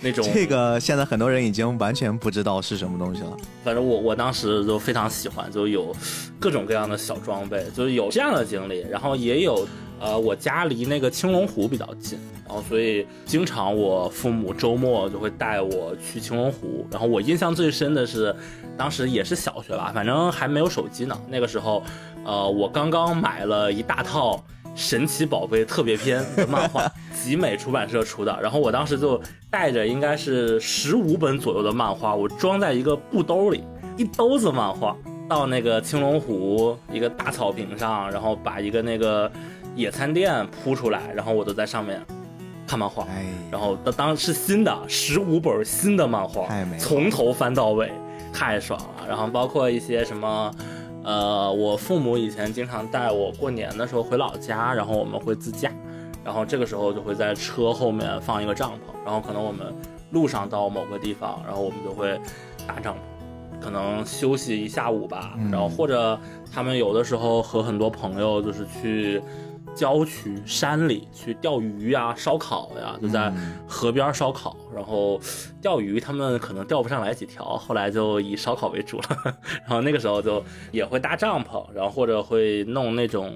[0.00, 0.26] 那种。
[0.32, 3.36] 这个现在很多人已经完全不知道是什么东西了。
[3.64, 5.94] 反正我我当时就非常喜欢，就有
[6.38, 8.86] 各种各样的小装备，就是有这样的经历。
[8.88, 9.66] 然后也有，
[10.00, 16.86] 呃，我家离那个青龙湖比较近，然后所以经常我父母周末就会带我去青龙湖。
[16.90, 18.34] 然后我印象最深的是，
[18.78, 21.82] 当时也是小学吧，反正还没有手机呢，那个时候。
[22.24, 24.36] 呃，我刚刚买了一大套
[24.76, 28.38] 《神奇宝贝》特别篇的漫画， 集美出版社出的。
[28.40, 29.20] 然后我当时就
[29.50, 33.64] 带着应该是十五本左右的漫画，我装在一个布兜里，
[33.96, 34.96] 一兜子漫画，
[35.28, 39.30] 到那个青龙湖一个大草坪上，然后把一个那个
[39.74, 42.00] 野餐垫铺出来，然后我都在上面
[42.68, 43.04] 看漫画。
[43.50, 46.48] 然后当当是新的十五本新的漫画，
[46.78, 47.90] 从头翻到尾，
[48.32, 49.08] 太爽了。
[49.08, 50.54] 然后包括一些什么。
[51.04, 55.72] 呃，我父母以前经常带我过年的时候回老家，然后我们会自驾，
[56.24, 59.74] 然后这个时候就会在车后面放一个帐篷，然后可能我们
[60.10, 62.20] 路上到某个地方，然后我们就会
[62.66, 62.98] 搭帐篷，
[63.64, 66.18] 可能休息一下午吧，然后或者
[66.52, 69.22] 他们有的时候和很多朋友就是去。
[69.74, 73.32] 郊区山里去钓鱼呀、烧烤呀，就在
[73.66, 74.56] 河边烧烤。
[74.74, 75.20] 然后
[75.60, 79.04] 钓鱼，他们可能钓不上来几条，后来就以烧烤为主了。
[79.60, 83.34] 然后那个时候就也会搭帐篷，然后或者会弄那种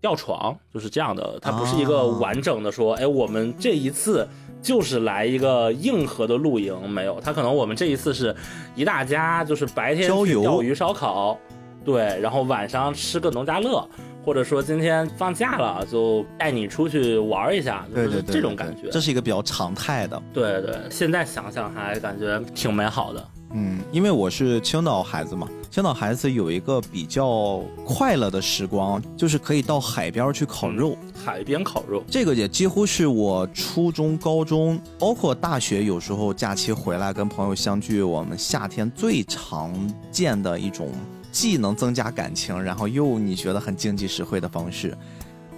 [0.00, 1.38] 吊床，就是这样的。
[1.40, 4.28] 它不是一个完整的说，哎，我们这一次
[4.60, 7.20] 就是来一个硬核的露营，没有。
[7.20, 8.34] 它可能我们这一次是
[8.74, 11.38] 一大家，就是白天去钓鱼烧烤，
[11.84, 13.88] 对，然后晚上吃个农家乐。
[14.24, 18.88] 或者说今天放假了，就带你出去玩一下，就是这种感觉。
[18.90, 20.22] 这是一个比较常态的。
[20.32, 23.28] 对对，现在想想还感觉挺美好的。
[23.54, 30.94] 嗯，因为我是青岛孩子嘛，青岛孩子有一个比较快乐的时光，就是可以到海边去烤肉。
[31.24, 39.72] 海边烤肉，这个也几乎是我初中、高中，包括大学，有时候假期回来跟朋友相聚，我们夏天最常
[40.10, 40.90] 见的一种，
[41.30, 44.96] 既能增加感情，然后又你觉得很经济实惠的方式。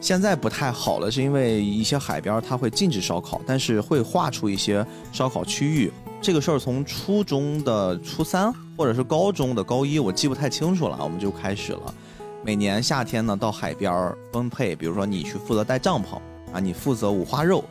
[0.00, 5.92] 现在不太好了，是因为一些海边它会禁止烧烤，但是会划出一些烧烤区域。
[6.22, 11.94] 这个事儿从初中的初三，或者是高中的高一，我记不太清楚了，我们就开始了。
[12.42, 16.16] 每年夏天呢，到海边分配，比如说你去负责带帐篷
[16.52, 17.62] 啊，你负责五花肉，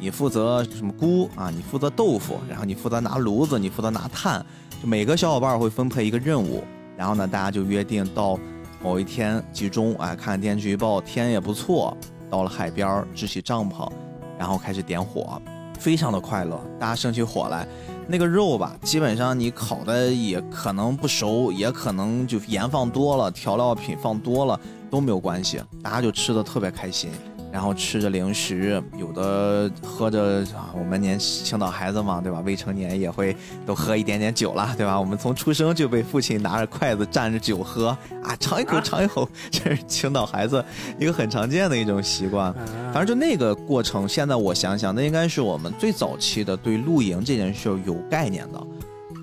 [0.00, 4.44] 你负责什么菇啊，你负责豆腐，然后你负责拿炉子，你负责拿炭，
[4.82, 6.64] 就每个小伙伴会分配一个任务，
[6.98, 8.38] 然后呢，大家就约定到。
[8.80, 11.96] 某一天集中，哎，看天气预报，天也不错。
[12.30, 13.90] 到了海边支起帐篷，
[14.38, 15.42] 然后开始点火，
[15.80, 16.60] 非常的快乐。
[16.78, 17.66] 大家生起火来，
[18.06, 27.10] 那个肉吧，基本上你烤的也可能不熟，也可能就盐放多了，调料品放多了都没有关系，大家就吃的特别开心。
[27.58, 32.40] 然后吃着零食，有的喝着啊，我们年青岛孩子嘛，对吧？
[32.46, 33.36] 未成年也会
[33.66, 34.98] 都喝一点点酒了，对吧？
[34.98, 37.88] 我们从出生就被父亲拿着筷子蘸着酒喝
[38.22, 40.64] 啊，尝一口，尝一口， 这是青岛孩子
[41.00, 42.54] 一个很常见的一种习惯。
[42.92, 48.66] 反正就那个过程，现在我想想，那应该是我们最早期的对露营这件事有概念的。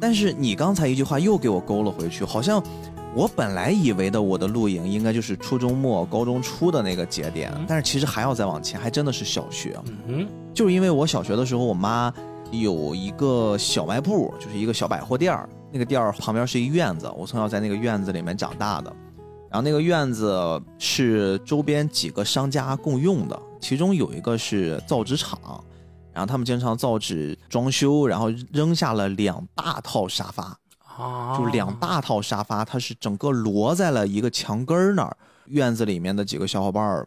[0.05, 2.61] 但是你刚才一句话又给我勾了回去，好像。
[3.15, 9.79] 我本来以为的我的露营应该就是初中末高中初的那个节点，但是其实还要再往前，还真的是小学。
[10.05, 12.13] 嗯，就是因为我小学的时候，我妈
[12.51, 18.95] 有一个小卖部，就是一个小百货店儿，那个店儿旁边是一院子，我从小在那个院子里面长大的。
[19.49, 25.39] 然后那个院子是周边几个商家共用的，其中有一个是造纸厂，
[26.15, 30.57] 然后他们经常造纸装修，然后扔下了两大套沙发。
[30.97, 35.17] 啊，就两大套沙发，它是整个摞在了一个墙根儿那儿。
[35.47, 37.05] 院子里面的几个小伙伴儿，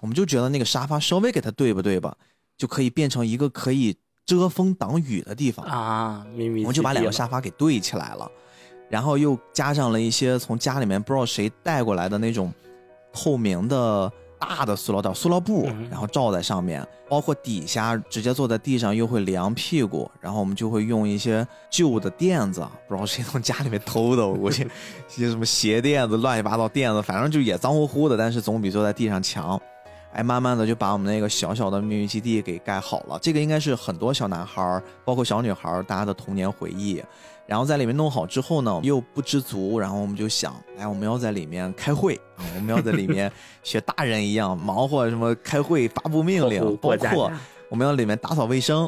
[0.00, 2.16] 我们就觉得那个沙发稍微给它对吧对吧，
[2.56, 3.96] 就可以变成一个可以
[4.26, 6.26] 遮风挡雨的地方啊。
[6.34, 8.28] 我们就把两个沙发给对起来了，
[8.90, 12.52] 然后又加上了一些从家里面不知道谁带过来的那种
[13.12, 14.12] 透明的。
[14.38, 24.62] 大的塑料袋、塑料布，然后罩在上面，包括底下直接坐在地上又会凉屁股，然后我们就会用一些旧的垫子，不知道谁从家里面偷的，我估计
[25.16, 29.60] 一些什么鞋垫子、乱七八糟垫子，反正就也脏乎乎的，但是总比坐在地上强。
[30.14, 33.18] 哎，慢慢的就把我们那个小小的秘密基地给盖好了。
[33.20, 37.02] 这个应该是很多小男孩包括小女孩大家的童年回忆。
[37.48, 43.32] 然后在里面弄好之后呢，又不知足，然后我们就想，哎，我们要在里面开会啊，我们要在里面
[43.62, 47.32] 学大人一样忙活什么开会发布命令，包括
[47.70, 48.86] 我们要里面打扫卫生，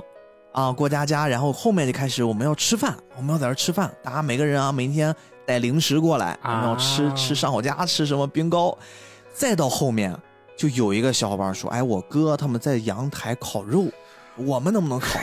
[0.53, 1.27] 啊，过家家。
[1.27, 5.15] 然后后面就开始我们要吃饭，我们要在这吃饭，大家每个人啊，每天
[5.47, 8.77] 带零食过来，我们要吃吃上我家吃什么冰糕。
[9.33, 10.15] 再到后面，
[10.55, 13.87] 就有一个小伙伴说，哎，我哥他们在阳台烤肉，
[14.37, 15.19] 我们能不能烤？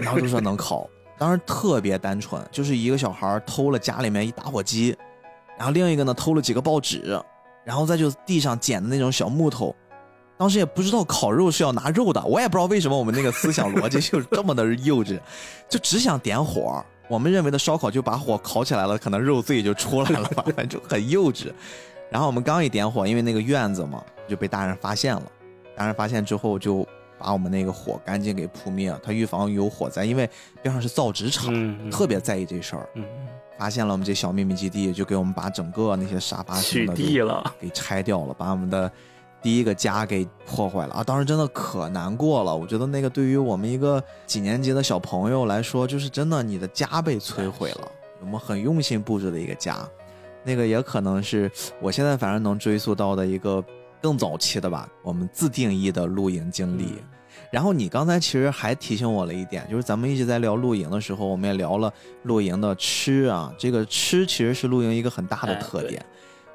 [0.00, 0.88] 然后就说能烤。
[1.18, 4.96] 当时特别单纯，就是一个小孩偷了家里面一打火机，
[5.56, 7.20] 然后另一个呢偷了几个报纸，
[7.64, 9.74] 然后再就地上捡的那种小木头。
[10.36, 15.18] 当时也不知道烤肉是要拿肉的，我也不知道为什么我们那个思想逻辑 就这么的幼稚，
[15.68, 16.80] 就只想点火。
[17.08, 21.52] 我们认为的烧烤就把火烤起来了，可能肉自己就出来了，反 正就很幼稚。
[22.10, 25.22] 然后我们刚一点火，因为那个院子嘛就被大人发现了，
[25.76, 26.86] 大人发现之后就。
[27.18, 30.28] 把我们那个火赶紧给扑灭，他预防有火灾，因为
[30.62, 32.88] 边上是造纸厂，特别在意这事儿。
[33.58, 38.88] 发现了我们这小秘密基地，就给我们把整个那些沙发什么的给拆掉了，把我们的
[39.42, 41.02] 第一个家给破坏了啊！
[41.02, 42.54] 当时真的可难过了。
[42.54, 47.90] 我觉得那个对于我们一个几年级的小朋友来说，就是真的你的家被摧毁了。
[48.20, 49.76] 我们很用心布置的一个家，
[50.44, 51.50] 那个也可能是
[51.80, 53.64] 我现在反正能追溯到的一个。
[54.00, 56.94] 更早期的吧，我们自定义的露营经历。
[57.50, 61.92] 然后你刚才其实还提醒我了一点，就是咱们一直在聊露营的时候，我们也聊了
[62.24, 63.54] 露营的吃啊。
[63.56, 66.04] 这个吃其实是露营一个很大的特点。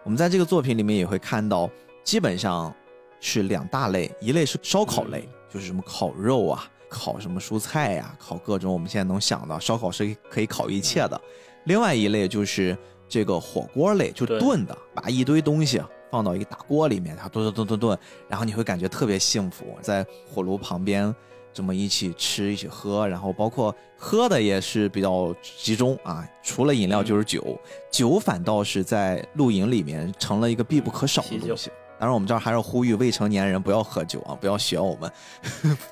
[0.04, 1.70] 我们在这个作品里面也会看到，
[2.04, 2.74] 基本上
[3.20, 11.20] 是两大类，一类是烧烤类，就是什么烤肉啊，烤什么蔬菜呀，烤各种我们现在能想到，烧烤是可以烤一切的。
[11.66, 12.78] 另外一类就是
[13.08, 15.82] 这个火锅类，就炖的，把一堆东西。
[16.14, 18.00] 放到一个大锅里面，然后炖炖炖炖炖，
[18.30, 21.14] 然后你会感觉特别幸福，在火炉旁边
[21.52, 27.60] 这么一起吃一起喝，然后包括喝的也是比较集中啊，除了饮料就是酒，
[27.92, 31.72] 酒反倒是在露营里面成了一个必不可少的东西。
[31.98, 35.12] 当然，我们这儿还是呼吁未成年人不要喝酒啊，不要学我们，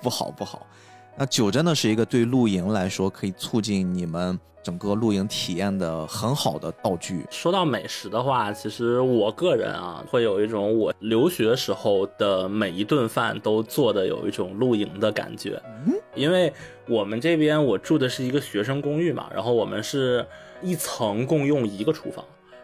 [0.03, 0.67] 不 好不好。
[1.17, 7.25] 那酒真的是一个对露营来说可以促进你们整个露营体验的很好的道具。
[7.29, 15.61] 说到美食的话，其实我个人啊，会有一种我留学时候的每一顿饭都做的有一种露营的感觉。
[15.85, 16.51] 嗯，因为
[16.87, 20.25] 我们这边我住的是一个学生公寓嘛，然后我们是
[20.61, 22.23] 一层共用一个厨房，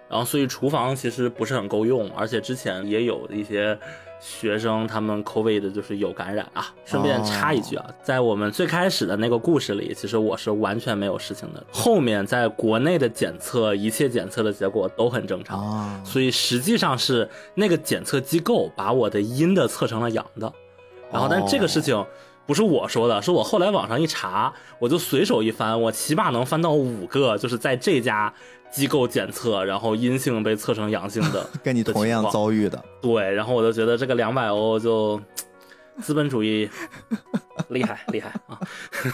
[0.09, 3.77] 然后所以厨房其实不是很够用，而且之前也有一些。
[4.20, 6.74] 学生他们 COVID 的就是有感染啊。
[6.86, 11.63] 顺便插一句啊，在我们最开始的那个故事里，其实我是完全没有事情的。
[11.72, 20.51] 后面在国内的检测，一切检测的结果都很正常，所以实际上是那个检测机构把我的阴的测成了阳的。
[21.09, 22.05] 然后，但这个事情
[22.47, 28.33] 不是我说的，是我后来网上一查，我就随手一翻，我起码能翻到五个，就是在这家。
[28.69, 35.19] 机构检测，然后阴性被测成阳性的， 跟你同样遭遇的，对，然后我就觉得这个两百欧就
[36.01, 36.69] 资本主义
[37.69, 38.59] 厉害厉害啊！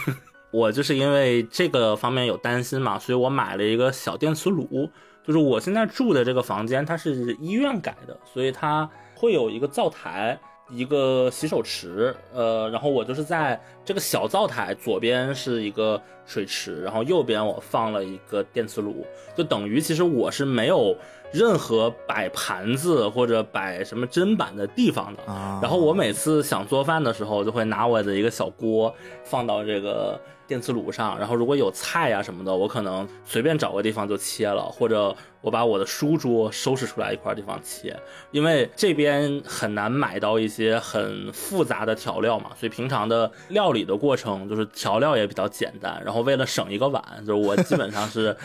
[0.50, 4.90] 我就是因为这个方面有担心嘛，所以我买了一个小电磁炉，
[5.24, 10.36] 就是我现在住的这个房间它是医院改的，所以它会有一个灶台。
[10.70, 19.06] 一个洗手池，呃，然后我就是在这个小灶台左边是一个水池，然后右边我放了一个电磁炉，
[19.36, 20.96] 就等于其实我是没有
[21.34, 25.22] 任何摆盘子或者摆什么砧板的地方的。
[25.60, 30.18] 然后我每次想做饭的时候，就会拿我的一个小锅放到这个。
[30.46, 37.98] 电磁炉上，然后如果有菜呀什么的，我可能随便找个地方就切了，或者我把我的书桌收拾出来一块地方切，
[38.30, 48.36] 因为这边很难买到一些很复杂的调料嘛，所以平常的料理的过程就是调料也比较简单，然后为了省一个碗，就是我基本上是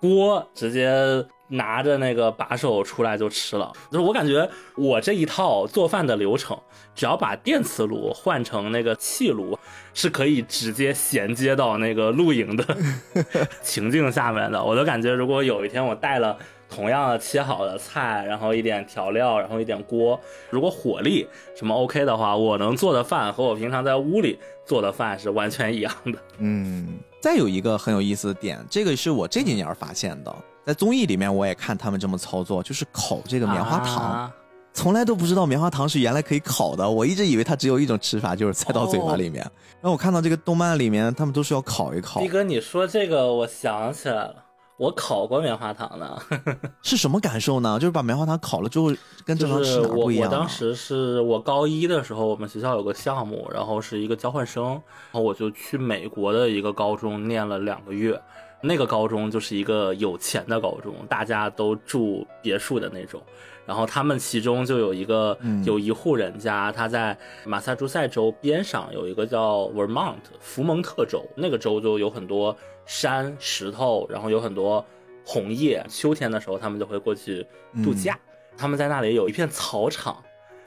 [0.00, 1.26] 锅直接。
[1.50, 4.46] 拿着那个把手出来就吃了，就是我感觉
[4.76, 6.54] 我这一套做饭的流程，
[6.94, 9.58] 只要把电磁炉换成那个气炉，
[9.94, 12.76] 是可以直接衔接到那个露营的
[13.64, 14.62] 情境下面的。
[14.62, 16.36] 我都感觉，如果有一天我带了
[16.68, 20.20] 同样的切好的菜，然后一点调料，然后一点锅，
[20.50, 21.26] 如果火力
[21.56, 26.18] 什么 OK 的话，我能做的饭和我平常在屋里做的饭是完全一样的。
[26.36, 30.34] 嗯，再有一个很有意思的点，这个是我这几年发现的。
[30.64, 34.30] 在综艺里面，我也看他们这么操作，就是烤这个棉花糖，
[34.74, 36.88] 从来都不知道棉花糖是原来可以烤的。
[36.88, 39.42] 我一直以为它只有一种吃法，就是塞到嘴巴里面。
[39.80, 42.20] 然后我看到这个动漫里面，他们都是要烤一烤。
[42.20, 44.44] 逼哥，你说这个，我想起来了，
[44.78, 46.16] 我烤过棉花糖呢，
[46.82, 47.78] 是什么感受呢？
[47.80, 48.92] 就是把棉花糖烤了之后，
[49.24, 50.30] 跟正常吃不一样。
[50.30, 58.18] 我当时是我高一的时候，我们学校有个项目，然后是一个交换生，然后我就去美国的一个高中念了两个月。
[58.60, 63.20] 那个高中就是一个有钱的高中，大家都住别墅的那种。
[63.64, 72.56] 然后他们其中就有一个有一户人家，他在马萨诸塞州边上有一个叫 Vermont 福蒙特州，那个州就有很多
[72.88, 74.84] 山石头，然后有很多
[75.24, 75.84] 红叶。
[75.88, 77.46] 秋天的时候，他们就会过去
[77.84, 78.18] 度假。
[78.56, 80.20] 他们在那里有一片草场，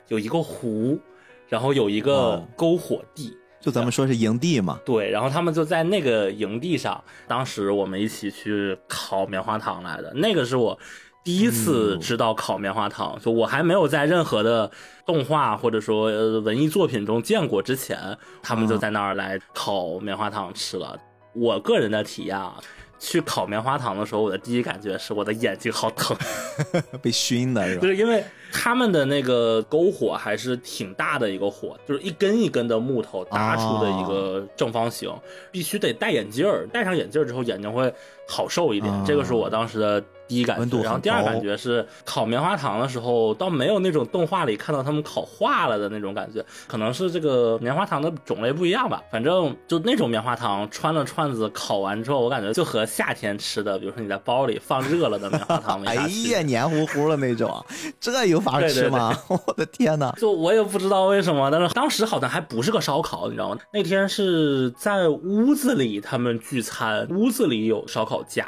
[0.07, 0.97] 有一个湖，
[1.49, 3.36] 然后有一个篝火地。
[3.59, 10.78] 就咱们说是营地嘛，对，然后他们就在那个营地上，当时我们一起去烤棉花糖来的，那个是我
[11.24, 14.72] 第一次知道烤棉花糖，就我还没有在任何的
[15.05, 20.97] 动画或者说文艺作品中见过之前，他们就在那儿来烤棉花糖吃了。
[21.34, 22.59] 我个人的体验啊。
[23.03, 26.15] 去烤棉花糖的时候，我的第一感觉是我的眼睛好疼，
[27.01, 27.82] 被熏的是吧？
[27.82, 28.23] 就是因为
[28.53, 35.11] 他们的那个篝火还是挺大的一个火，就是一根一根的木头搭出的一个正方形，
[35.51, 37.91] 必须得戴眼镜儿，戴上眼镜儿之后眼睛会
[38.27, 39.03] 好受一点。
[39.03, 40.03] 这个是我当时的。
[40.32, 49.01] 第一感觉，然后第二感觉是烤棉花糖的时候，倒没有那种动画里看到他们烤化了的那种感觉，可能是这个棉花糖的种类不一样吧。
[49.11, 55.95] 反正就那种棉花糖穿了串子烤完之后，我感觉就和夏天吃的，比如说你在包里放热了的棉花糖，哎
[56.32, 57.53] 呀，黏糊糊的那种，
[57.99, 59.13] 这有法吃吗？
[59.27, 60.11] 我的天哪！
[60.17, 63.57] 就我也不知道为什么，但是当时好像还不是个烧烤，你知道吗？
[63.73, 68.47] 那天是在屋子里他们聚餐，屋子里有烧烤架。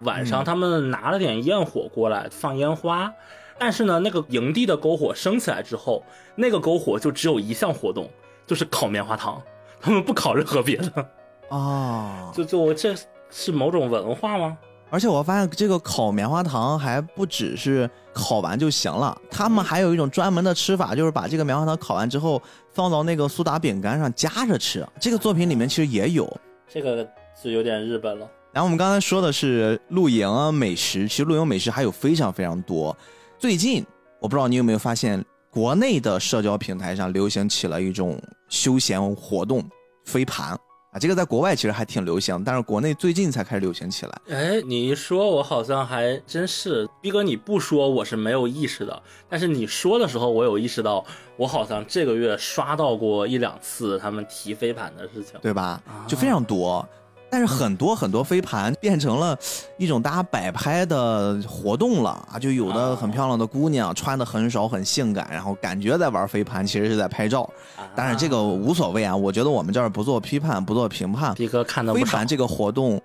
[0.00, 3.12] 晚上他们拿了点焰火过来放烟花，
[3.58, 8.10] 但是呢，那个营地的篝火升起来之后，那个篝火就只有一项活动，
[8.46, 9.40] 就是烤棉花糖，
[9.80, 11.06] 他们不烤任何别的。
[11.48, 12.94] 啊，就就这
[13.30, 14.58] 是某种文化吗？
[14.88, 22.40] 而且我发现这个烤棉花糖还不只是烤完就行了，他们还有一种专门的吃法，就是把这个棉花糖烤完之后
[22.72, 24.86] 放到那个苏打饼干上夹着吃。
[25.00, 26.30] 这个作品里面其实也有，
[26.68, 28.28] 这个是有点日本了。
[28.56, 32.96] 然后我们刚才说的是露营啊美食，其实露营美食还有非常非常多。
[33.38, 33.84] 最近
[34.18, 38.18] 我不知道你有没有发现，国内的社交平台上流行起了一种
[38.48, 39.62] 休闲活动，
[40.06, 40.52] 飞盘
[40.90, 44.20] 啊，这个在国外其实还挺流行，但是国内最近才开始流行起来。
[44.30, 51.04] 哎，你一说，我好像还真是，逼哥你不说我是没有意识的，但是你说的时候，我有意识到，
[51.36, 55.78] 我好像这个月刷到过一两次他们提飞盘的事情，对吧？
[56.08, 56.88] 就非常多。
[57.36, 59.38] 但是很多很多飞盘变成了
[59.76, 62.38] 一种大家摆拍的活动了啊！
[62.38, 67.46] 就有的很漂亮的姑娘穿的很少很性感，然后感觉在玩飞盘，其实是在拍照。
[67.94, 71.34] 但是这个无所谓啊，我觉得我们这儿不做批判，不做评判。
[71.34, 72.98] 皮哥看到飞盘这个活动，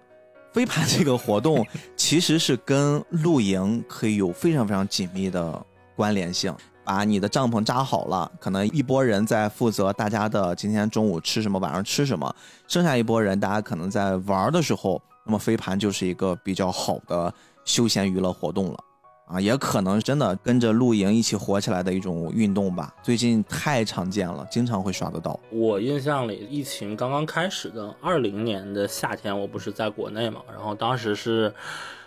[0.53, 1.67] 飞盘这个活动
[1.97, 5.61] 其实是跟露营可以有非常非常紧密的
[5.93, 6.55] 关联性。
[6.83, 12.35] 把你的帐篷扎好了，可能一拨人在负责大家的今天中午吃什么，晚上吃什么，
[12.67, 17.33] 剩下一拨人大家可能在玩的时候，那么飞盘就是一个比较好的
[17.63, 18.77] 休闲娱乐活动了，
[19.27, 22.93] 啊，也可能真的跟着露营一起火起来的一种运动吧。
[23.03, 25.39] 最近太常见了，经常会刷得到。
[25.51, 31.53] 我印象里，疫情刚刚开始的二零年的夏天，我不是在国内嘛，然后当时是。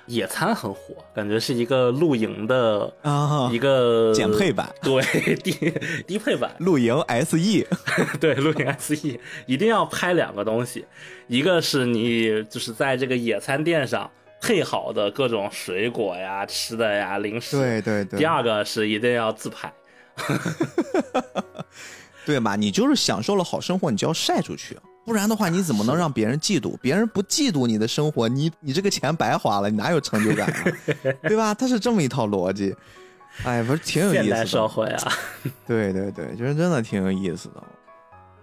[0.07, 5.03] 野餐很火，感觉是一个露营的啊，一个减配版，对
[5.37, 5.53] 低
[6.07, 6.95] 低配版露营
[7.25, 7.67] SE，
[8.21, 10.85] 对露营 SE，一定要拍两个东西，
[11.27, 14.11] 一个是你就是在这个野餐垫上
[14.41, 18.19] 配好的各种水果呀、吃的呀、零食，对对对。
[18.19, 19.73] 第二个是一定要自拍，
[22.27, 22.57] 对嘛？
[22.57, 24.77] 你就是享受了好生活，你就要晒出去。
[25.05, 26.77] 不然的话，你怎么能让别人嫉妒？
[26.79, 30.65] 别人不嫉妒你的生活，你你这个钱白花了，你哪有成就感啊？
[31.29, 31.53] 对吧？
[31.53, 32.75] 他是这么一套逻辑。
[33.45, 34.25] 哎，不是挺有意思的。
[34.25, 35.13] 现代社会啊，
[35.67, 37.63] 对对对，就是真的挺有意思的。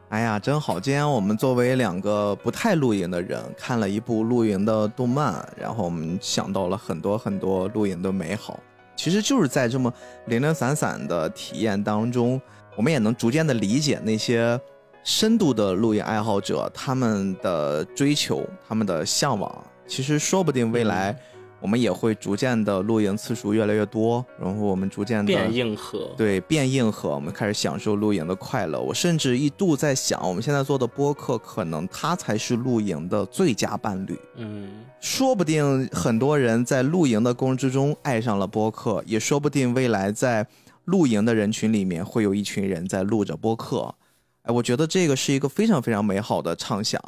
[0.10, 0.78] 哎呀，真好！
[0.80, 8.60] 今天我们作为两个不太露营的人，看了一部露营的动漫，然后我们想到了很多很多露营的美好。
[8.96, 9.92] 其实就是在这么
[10.26, 12.40] 零零散散的体验当中，
[12.76, 14.60] 我们也能逐渐的理解那些。
[15.03, 21.18] 深度的露营爱好者，他们的追求，他们的向往，其实说不定未来
[21.60, 28.80] 我们也会逐渐的露营次数越来越多，然后我们逐渐的变硬核，对，变硬核，我们开始享受露营的快乐。
[28.80, 34.19] 我甚至一度在想，我们现在做的播客，可能它才是露营的最佳伴侣。
[34.38, 40.48] 嗯，说不定很多人在露营的过程之中爱上了播客，也说不定未来在
[40.86, 43.94] 露营的人群里面会有一群人在录着播客。
[44.43, 46.99] 哎，我觉得这个是一个非常非常美好的畅想。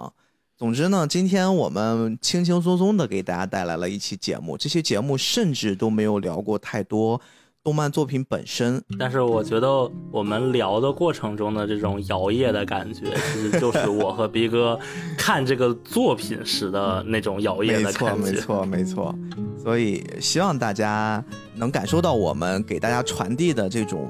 [0.55, 7.19] 总之呢，今天我们轻轻松松的给大家带来了一期节目，这些节目甚至都没有聊过太多
[7.64, 8.81] 动漫作品本身。
[8.99, 14.80] 但是我觉得我们聊的过程中的这种摇曳的感觉，其实就是我和逼哥
[15.18, 18.31] 看这个作品时的那种摇曳的感觉。
[18.31, 19.15] 没错，没错，没错。
[19.61, 21.22] 所以希望大家
[21.55, 24.07] 能感受到我们给大家传递的这种。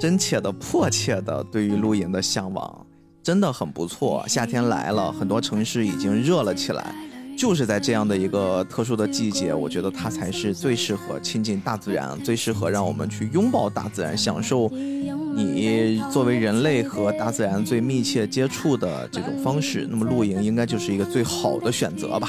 [0.00, 2.86] 真切的、迫切的对于露营的向往，
[3.22, 4.24] 真的很不错。
[4.28, 6.94] 夏天来了，很多城市已经热了起来，
[7.38, 19.86] 就是在这样的一个特殊的季节，我觉得它才是最适合亲近大自然，最适合让我们去拥抱大自然，享受你作为人类和大自然最密切接触的这种方式。
[19.90, 22.28] 那么露营应该就是一个最好的选择吧。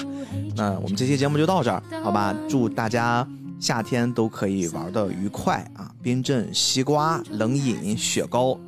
[0.55, 2.33] 那我们这期节目就到这儿，好吧？
[2.47, 3.27] 祝大家。
[3.59, 5.91] 夏天都可以玩的愉快啊！
[6.01, 8.59] 冰镇西瓜、冷饮雪糕，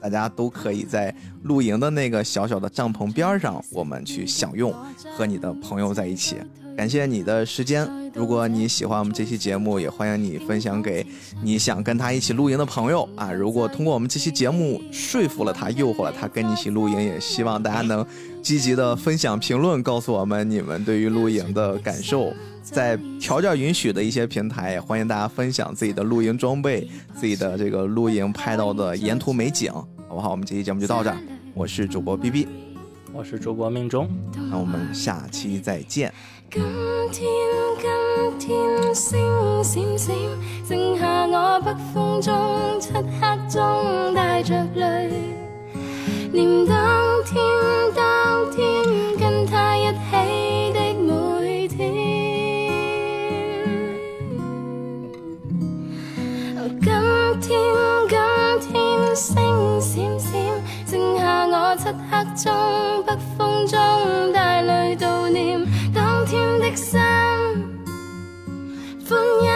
[0.00, 4.74] 大家都可以在露营的那个小小的帐篷边上，我们去享用，
[5.16, 6.36] 和你的朋友在一起。
[6.76, 11.06] 感谢你的时间，如果你喜欢我们这期节目，也欢迎你分享给
[11.40, 13.32] 你想跟他一起露营的朋友啊！
[13.32, 18.04] 如果通过我们这期节目说服了他，诱惑了他跟你一起露营，也希望大家能
[18.44, 22.30] 积极的分享评论，告诉我们你们对于露营的感受。
[22.62, 30.30] 在条件允许的一些平台，也欢迎大家分享自己的露营装备、自己的这个露营拍到的沿途美景，好不好？
[30.30, 31.16] 我们这期节目就到这儿，
[31.54, 32.46] 我是主播 B B，
[33.14, 34.08] 我是主播命中，
[34.50, 36.12] 那我们下期再见。
[36.50, 36.62] 今
[37.10, 37.26] 天
[38.38, 40.14] 今天星闪闪，
[40.68, 45.10] 剩下我北风中漆黑中带着泪，
[46.34, 46.76] 念当
[47.22, 47.40] 天
[47.94, 48.82] 当天
[49.16, 49.94] 跟他一起
[50.72, 51.78] 的每天。
[56.82, 56.90] 今。
[57.40, 57.48] 天，
[58.08, 58.18] 今
[58.72, 58.74] 天
[59.14, 59.22] 星
[59.86, 60.26] 闪闪，
[60.86, 62.44] 剩下我漆黑中、
[63.04, 63.78] 北风中
[64.32, 67.00] 带泪悼念当天的心
[69.08, 69.48] 欢欣，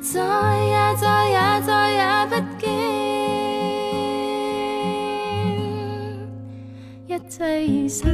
[0.00, 0.20] 再
[0.64, 1.36] 也再也
[1.66, 2.66] 再也不见，
[7.36, 8.08] 一切已失去，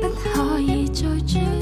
[0.00, 1.55] 不可以再追。